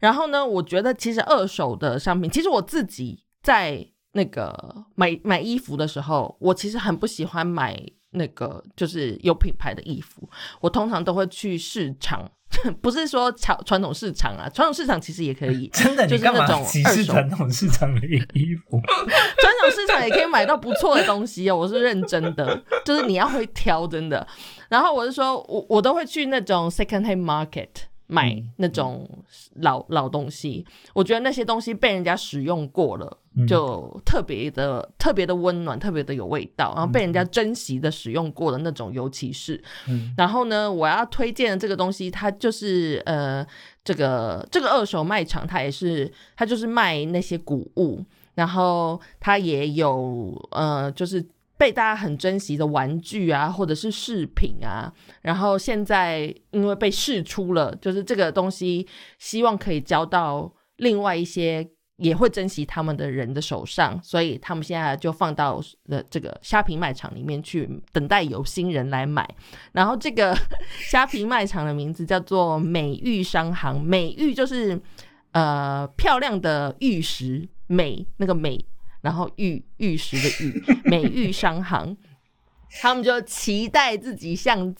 [0.00, 7.78] 然后呢，我觉得其实二手的商品，其实我自己在那个买买衣服的时候，我其实很不喜欢买
[8.10, 10.28] 那个就是有品牌的衣服，
[10.60, 12.28] 我通常都会去市场，
[12.82, 18.00] 不是说传传统市场啊，传统市场其实也可以， 真的，就是那种歧二手视传统市场的
[18.34, 18.80] 衣服？
[19.38, 24.26] 传统市场也可以买到不错的东西哦，我是认真的，就是你要会挑，真的。
[24.68, 27.68] 然后我是说，我我都会去那种 second hand market
[28.10, 29.08] 买嗯那种
[29.54, 33.46] 老老东西，我觉得那些东西被人家使用过了，嗯。
[33.46, 39.62] 就特别的特别的温暖，特别的有味道，然后被人家珍惜的使用过的那种，尤其是。
[39.88, 40.12] 嗯。
[40.16, 43.46] 然后呢，我要推荐的这个东西，它就是呃，
[43.84, 48.04] 这个这个二手卖场，它也是它就是卖那些古物，
[48.34, 51.24] 然后它也有呃，就是
[51.60, 54.90] 被大家很珍惜的玩具啊，或者是饰品啊。
[55.20, 58.88] 然后现在因为被试出了，就是这个东西，
[59.18, 61.68] 希望可以交到另外一些。
[62.02, 69.28] 也会珍惜他们的人的手上，所以他们现在就放到了这个虾皮卖场里面去，等待有心人来买。
[69.72, 70.34] 然后这个
[70.88, 74.80] 虾皮卖场的名字叫做美玉商行，美玉就是
[75.32, 78.58] 呃漂亮的玉石，美那个美，
[79.00, 81.96] 然后玉玉石的玉，美玉商行。
[82.80, 84.72] 他们就期待自己像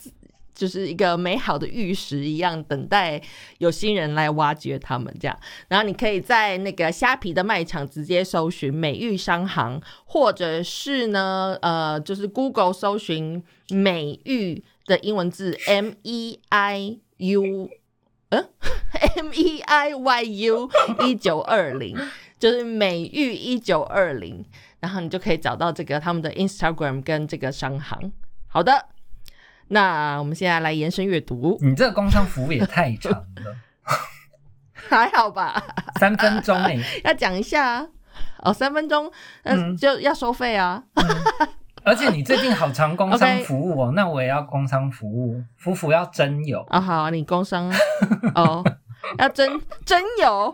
[0.53, 3.21] 就是一个美好的玉石一样，等待
[3.57, 5.37] 有心人来挖掘他们这样。
[5.67, 17.69] 然后你可以在那个虾皮的卖场直接搜寻美玉商行，或者是呢，呃，就是 Google 搜寻美玉的英文字 M E I U，
[18.29, 18.49] 嗯，
[19.17, 20.69] M E I Y U
[21.05, 21.97] 一九二零，
[22.41, 24.43] 就是美玉一九二零，
[24.79, 28.11] 然后你就可以找到这个他们的 Instagram 跟这个商行。
[28.47, 28.87] 好的，
[29.67, 33.55] 那我们现在来延伸阅读，你这个工商服务也太长了，
[34.73, 35.63] 还好吧？
[35.99, 36.75] 三分钟哎、
[37.05, 37.87] 要讲一下啊
[38.39, 39.05] 哦，三分钟，
[39.43, 40.83] 呃，嗯就要收费啊。
[41.83, 46.61] 而且你最近好常工商 服务哦那我也要工商服务，夫妇要真有。
[46.69, 47.77] 啊，好，你工商啊
[48.33, 48.63] 哦，
[49.19, 50.51] 要真真有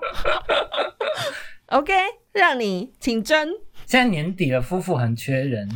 [1.68, 1.94] ，OK，
[2.34, 3.50] 让你请真。
[3.86, 5.70] 现在年底了，夫妇很缺人，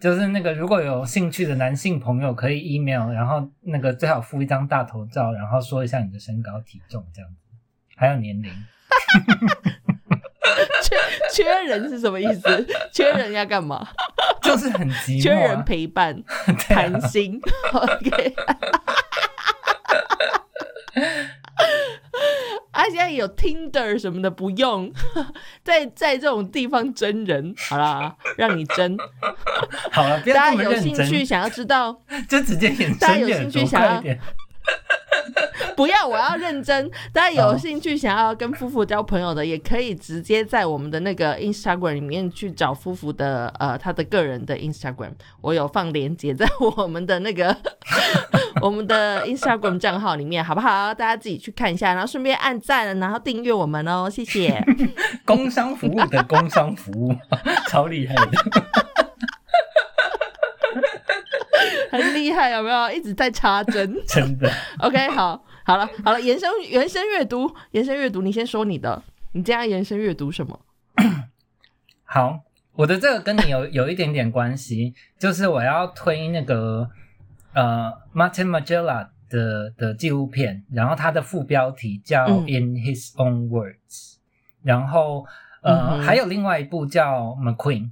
[0.00, 7.36] 就是那个如果有兴趣的男性朋友可以 email，然后那个最好附一张大头照，然后说一下你的身高体重这样子，
[7.96, 8.50] 还有年龄。
[10.82, 10.96] 缺
[11.32, 12.66] 缺人是什么意思？
[12.92, 13.86] 缺人要干嘛？
[14.42, 16.20] 就是很寂寞、啊，缺人陪伴，
[16.58, 17.40] 谈心。
[17.72, 18.34] OK。
[22.72, 24.90] 啊，现在有 Tinder 什么的不用，
[25.62, 28.96] 在在这种地方真人，好啦，让你真。
[29.92, 31.96] 好了，大家有兴趣想要知道，
[32.28, 34.20] 就直接演大家有兴趣想要快一点。
[35.76, 36.90] 不要，我要认真。
[37.12, 46.46] 大家有兴趣想要跟夫妇交朋友的，也可以直接在我们的那个 Instagram 里面去找夫妇的呃他的个人的 Instagram，我有放链接在
[46.76, 47.56] 我们的那个
[48.60, 50.92] 我们的 Instagram 账号里面，好不好？
[50.92, 54.62] 大家自己去看一下，然后顺便按赞，然后订阅我们哦，谢谢。
[55.24, 57.14] 工商服务的工商服务，
[57.68, 59.01] 超厉害的。
[61.92, 62.90] 很厉害，有没有？
[62.90, 63.94] 一直在插针。
[64.08, 64.50] 真的。
[64.78, 70.58] OK，好，好了，好了，延伸延伸阅读，延伸阅读，你先说你的，你这样延伸阅读什么？
[72.04, 72.40] 好，
[72.72, 76.88] 我的这个跟你有 有一点点关系，就是我要推那个
[77.52, 84.16] 呃 Martin Magella 的的纪录片，然后它的副标题叫嗯 In His Own Words，、
[84.62, 85.26] 然后
[85.62, 87.90] 嗯呃、哼还有另外一部叫 McQueen，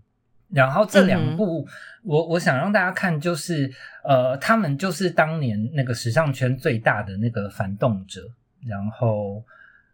[0.52, 1.66] 然后这嗯两部、
[2.02, 3.70] 我我想让大家看，就是
[4.04, 8.22] 呃他们就是当年那个时尚圈最大的那个反动者，
[8.66, 9.44] 然后。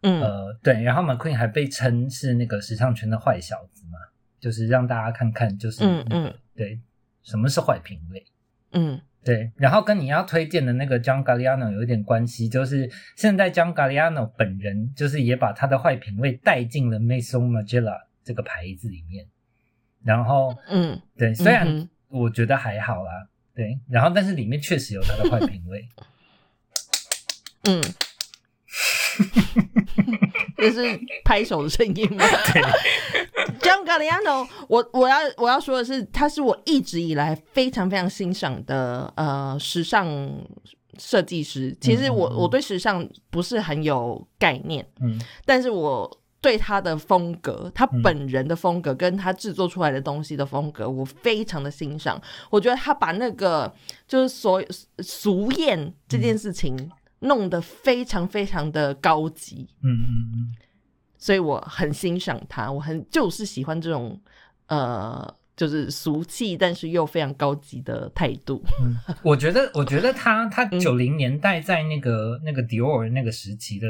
[0.02, 3.98] 嗯呃，对，然后 McQueen 还被称是那个时尚圈的坏小子嘛，
[4.38, 6.78] 就是让大家看看，就是、嗯那个嗯对，
[7.22, 8.24] 什么是坏品味。
[8.72, 19.26] 嗯对，然后跟你要推荐的那个 John Galliano 有一点关系，就是现在 John Galliano 本人就是也把他的坏品味带进了 Maison Margiela 这个牌子里面。
[20.06, 23.10] 然后，嗯对，虽然嗯我觉得还好啦，
[23.54, 25.88] 对，然后但是里面确实有他的坏品味。
[27.68, 27.82] 嗯，
[30.56, 32.24] 这是拍手的声音吗？
[32.52, 32.62] 对
[33.58, 40.06] ，John Galliano，我我要我要说的是，他是我一直以来非常非常欣赏的呃时尚
[40.98, 41.76] 设计师。
[41.80, 52.22] 其实我我对时尚不是很有概念，嗯但是我对他的风格，他嗯本人的风格跟他制作出来的东西的风格，我非常的欣赏。
[52.50, 53.74] 我觉得他把那个
[54.06, 54.68] 就是所有
[55.00, 56.88] 俗艳这件事情
[57.18, 59.66] 弄得非常非常的高级。
[59.82, 60.54] 嗯嗯嗯，
[61.18, 64.20] 所以我很欣赏他，我很就是喜欢这种
[64.68, 68.62] 呃，就是俗气但是又非常高级的态度。
[69.24, 73.88] 我觉得，我觉得他他嗯九零年代在那个、那个迪奥那个时期的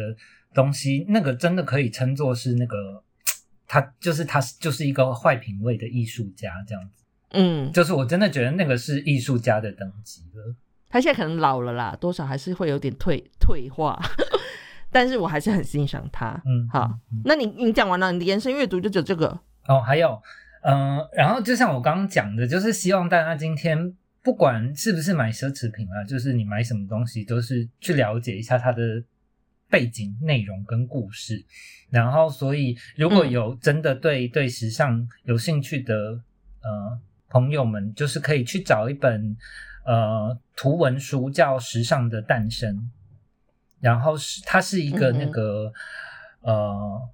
[0.56, 3.04] 东西，那个真的可以称作是那个，
[3.68, 7.04] 他就是他就是一个坏品味的艺术家这样子。
[7.32, 10.54] 嗯，就是我真的觉得那个是艺术家的等级了。
[10.88, 14.00] 他现在可能老了啦，多少还是会有点退 退化，
[14.90, 16.40] 但是我还是很欣赏他。
[16.46, 19.38] 嗯，好那你你讲完了，你的延伸阅读就只有这个。
[19.66, 20.22] 哦，还有，
[20.62, 28.82] 嗯、然后就像我刚刚讲的，就是希望大家今天不管是不是买奢侈品啊，就是你买什么东西，都是去了解一下它的
[29.68, 31.44] 背景、内容跟故事。
[31.90, 35.94] 然后，所以如果嗯有真的对、对时尚有兴趣的
[36.62, 39.36] 呃朋友们，就是可以去找一本
[39.84, 42.74] 呃图文书，叫《时尚的诞生》。
[43.78, 45.72] 然后是它是一个那个、
[46.40, 47.08] 呃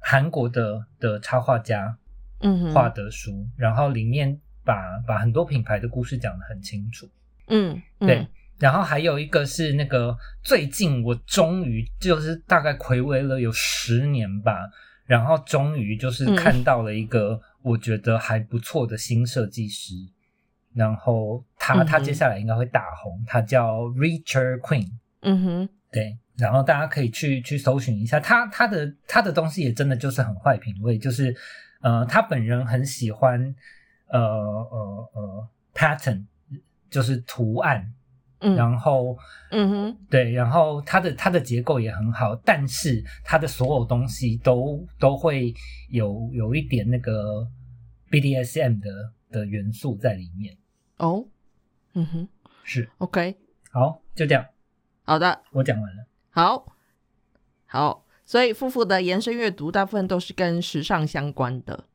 [0.00, 1.98] 韩国的的插画家
[2.40, 4.74] 嗯，画的书，然后里面把
[5.06, 7.08] 把很多品牌的故事讲得很清楚。
[7.48, 8.26] 嗯，嗯对，
[8.58, 14.68] 然后还有一个是那个最近我终于就是大概暌违了有十年吧，
[15.06, 19.94] 然后终于就是嗯看到了一个我觉得还不错的新设计师，
[20.74, 24.88] 然后他他接下来应该会大红，他叫 Richard Queen。
[25.20, 31.34] 嗯哼，对，然后大家可以去去搜寻一下他他的他的东西也真的就是很坏品味，就是
[31.80, 33.54] 呃他本人很喜欢
[34.08, 36.24] 呃呃呃 pattern，
[36.88, 37.92] 就是图案，
[38.40, 38.54] 嗯。
[38.56, 39.16] 然后
[39.50, 45.54] 嗯哼，对，然后它的它的结构也很好，但是它的所有东西都都会
[45.90, 47.46] 有有一点那个
[48.10, 48.90] BDSM 的
[49.30, 50.56] 的元素在里面。
[50.98, 51.24] 哦，
[51.94, 52.28] 嗯哼。
[52.64, 53.34] 是，，OK，
[53.70, 54.44] 好，就这样，
[55.04, 56.04] 好的，我讲完了。
[56.28, 56.66] 好，
[57.64, 61.86] 好，所以夫妇的延伸阅读大部分都是跟时尚相关的，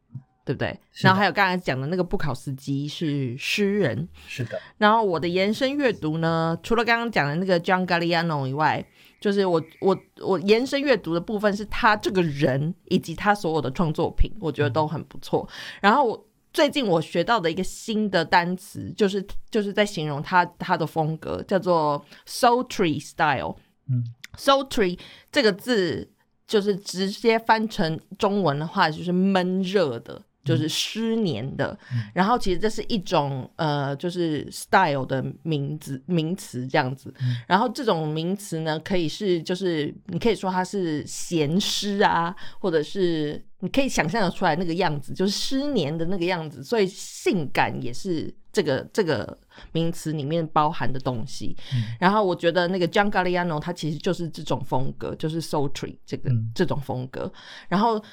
[0.45, 0.77] 对不对？
[1.01, 8.85] 然后还有刚才讲的那个布考斯基是诗人，是的，然后我的延伸阅读呢，除了刚刚讲的那个 John Galliano 以外，
[9.21, 15.47] 就是我我我延伸阅读的部分是他这个人以及他所有的创作品，我觉得都很不错。
[15.81, 23.55] 然后我最近我学到的一个新的单词，就是就是在形容他他的风格，叫做 sultry style。
[23.89, 24.03] 嗯
[24.37, 24.97] sultry
[25.31, 26.11] 这个字
[26.47, 31.77] 就是直接翻成中文的话，就是闷热的，就是湿黏的。
[31.91, 37.13] 嗯然后其实这是一种呃，就是 style 的名字名词这样子。
[37.21, 46.63] 嗯然后这种名词呢，可以是就是你可以说它是咸湿啊，或者是你可以想象的出来那个样子，就是湿黏的那个样子。
[46.63, 49.37] 所以性感也是这个这个
[49.71, 51.55] 名词里面包含的东西。
[51.73, 57.31] 嗯然后我觉得那个 John Galliano 他其实就是这种风格，就是 sultry 这个、嗯这种风格。
[57.69, 58.03] 然后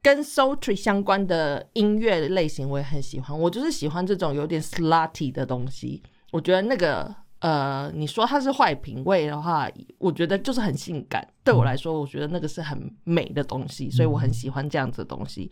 [0.00, 6.02] 跟 s o u t r y 相关的音乐类型我也很喜欢，我就是喜欢这种有点 slutty 的东西。
[6.30, 9.68] 我觉得那个呃，你说它是坏品味的话，
[9.98, 11.26] 我觉得就是很性感。
[11.42, 15.50] 对我来说，我觉得那个是很美的东西，所以我很喜欢这样子的东西。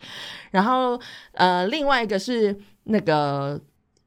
[0.51, 0.99] 然后
[1.33, 3.59] 呃，另外一个是那个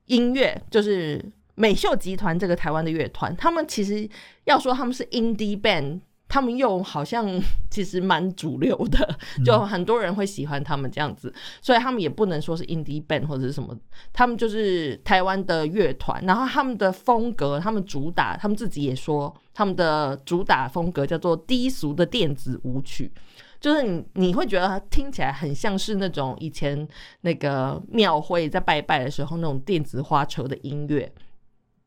[0.06, 1.24] 音乐，就是
[1.54, 4.08] 美秀集团这个台湾的乐团，他们其实
[4.44, 6.00] 要说他们是 indie band。
[6.30, 7.28] 他们又好像
[7.70, 13.76] 其实蛮主流的，就很多人会喜欢他们这样子，所以他们也不能说是 indie band 或者是什么，
[14.12, 23.12] 他们就是台湾的乐团，然后他们的风格，他们主打，他们自己也说他们的主打风格叫做低俗的电子舞曲。
[23.60, 26.88] 就是你你会觉得它听起来很像是那种以前
[27.20, 31.12] 那个庙会在拜拜的时候那种电子花车的音乐，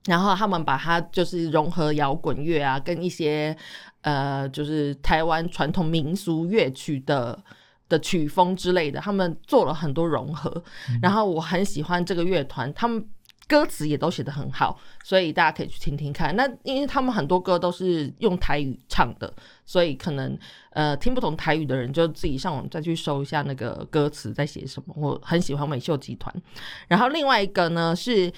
[0.05, 3.57] 然后他们把它就是融合摇滚乐啊，跟一些
[4.03, 7.37] 呃就是台湾传统民俗乐曲的
[7.89, 10.63] 的曲风之类的，他们做了很多融合。
[11.01, 13.05] 然后我很喜欢这个乐团，他们
[13.45, 16.33] 歌词也都写得很好，所以大家可以去听听看。
[16.35, 19.31] 那因为他们很多歌都是用台语唱的，
[19.65, 20.35] 所以可能
[20.71, 24.95] 呃听不懂台语的人就自己上网再去搜一下那个歌词在写什么。
[24.97, 26.33] 我很喜欢美秀集团。
[26.87, 28.31] 然后另外一个呢是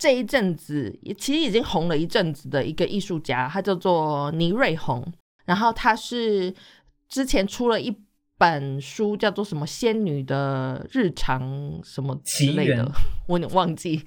[0.00, 5.06] 这一阵子其实已经红了一阵子的一个艺术家，他叫做倪瑞红。
[5.44, 6.54] 然后他是
[7.06, 7.94] 之前出了一
[8.38, 11.42] 本书，叫做什么《仙女的日常》
[11.84, 12.90] 什么之类的，
[13.26, 14.02] 我有点忘记。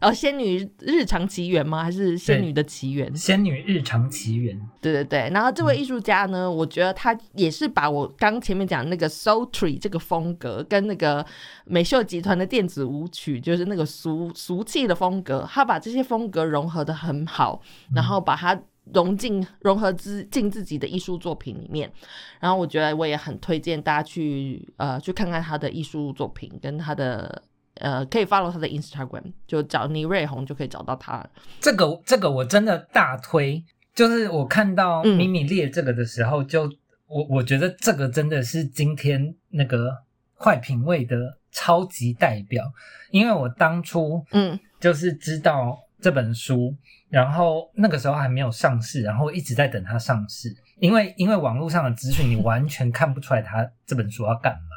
[0.00, 1.82] 哦，《仙女日常奇缘》吗？
[1.82, 3.10] 还是《仙女的奇缘》？
[3.16, 4.58] 仙女日常奇缘。
[4.80, 5.30] 对对对。
[5.32, 11.24] 然后这位艺术家呢，我觉得他也是把我刚前面讲那个 soul tree 这个风格，跟那个
[11.64, 17.60] 美秀集团的电子舞曲，就是那个俗俗气的风格，他把这些风格融合的很好，
[17.94, 18.60] 然后把它。
[18.94, 21.92] 融进融合之进自己的艺术作品里面，
[22.40, 27.42] 然后我觉得我也很推荐大家去呃去看看他的艺术作品，跟他的
[27.78, 31.24] 呃可以 follow 他的 Instagram，就找倪瑞红就可以找到他。
[31.60, 33.64] 这个这个我真的大推，
[33.94, 36.70] 就是我看到米米列这个的时候，就
[37.06, 39.90] 我我觉得这个真的是今天那个
[40.38, 41.16] 坏品味的
[41.52, 42.64] 超级代表，
[43.10, 46.76] 因为我当初嗯就是知道这本书。
[47.10, 54.67] 然后那个时候还没有上市，然后一直在等它上市，因为因为网络上的资讯你完全看不出来它这本书要干嘛。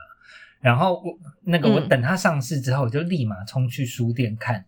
[0.62, 4.64] 然后我那个我等它上市之后，我就立马冲去书店看。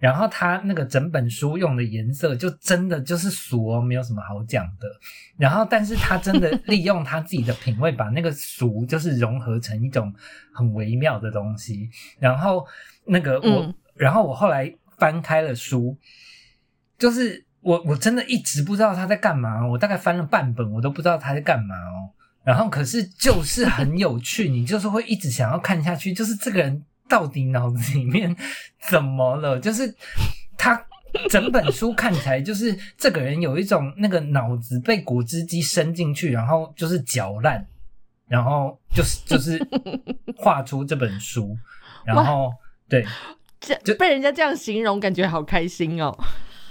[0.00, 4.88] 然后它那个整本书用的颜色就真的就是俗哦，没有什么好讲的。
[5.38, 10.12] 然后但是他真的利用他自己的品味，把那个俗就是融合成一种
[10.52, 11.88] 很微妙的东西。
[12.18, 12.66] 然后
[13.06, 15.96] 那个我，然后我后来翻开了书。
[16.98, 19.66] 就是我，我真的一直不知道他在干嘛。
[19.66, 22.10] 我大概翻了半本，我都不知道他在干嘛哦。
[22.44, 26.12] 然后可是就是很有趣，你就是会一直想要看下去。
[26.12, 28.36] 就是这个人到底脑子里面
[28.90, 29.58] 怎么了？
[29.58, 29.94] 就是
[30.58, 30.84] 他
[31.30, 37.66] 整本书看起来就是这个人有一种那个脑子被果汁机伸进去，然后就是搅烂，
[38.28, 39.58] 然后就是就是
[40.36, 41.56] 画出这本书。
[42.04, 42.52] 然后
[42.88, 43.06] 对，
[43.58, 46.14] 这被人家这样形容，感觉好开心哦。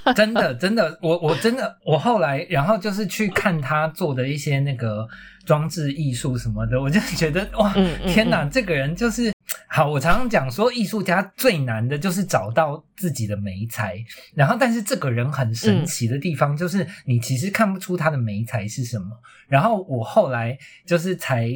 [0.16, 5.08] 真的，真的，我我真的，我后来，然后就是去看他做的一些那个
[5.46, 7.74] 装置艺术什么的，我就觉得哇，
[8.08, 9.34] 天哪，这个人就是
[9.68, 9.90] 好。
[9.90, 13.98] 我常常讲说，艺术家最难的就是找到自己的美才。
[14.34, 19.08] 然后，但是这个人很神奇的地方就是，你其实看不出他的美才是什么。
[19.48, 21.50] 然后我后来就是才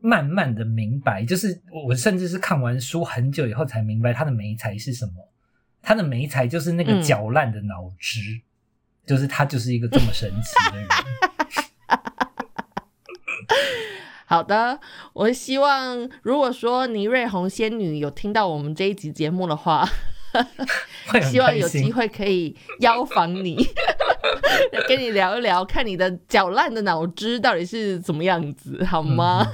[0.00, 5.12] 慢慢的明白，就是我甚至是看完书很久以后才明白他的美才是什么。
[5.82, 8.20] 他的眉才就是那个搅烂的脑汁，
[9.04, 10.88] 就是他就是一个这么神奇的人。
[14.26, 14.78] 好的，
[15.12, 19.86] 我希望如果说倪瑞红仙女有听到我们这一集节目的话，
[21.30, 23.56] 希望有机会可以邀访你，
[24.88, 29.46] 跟你聊一聊，看你的搅烂的脑汁到底是怎么样子，好吗？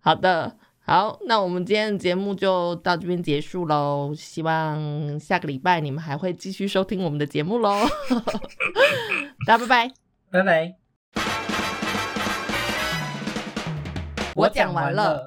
[0.00, 0.56] 好的。
[0.88, 4.14] 好，那我们今天的节目就到这边结束喽。
[4.16, 7.84] 希望下个礼拜你们还会继续收听我们的节目喽。
[9.44, 9.90] 大家拜拜，
[10.30, 10.85] 拜拜。
[14.36, 15.24] 我讲完了。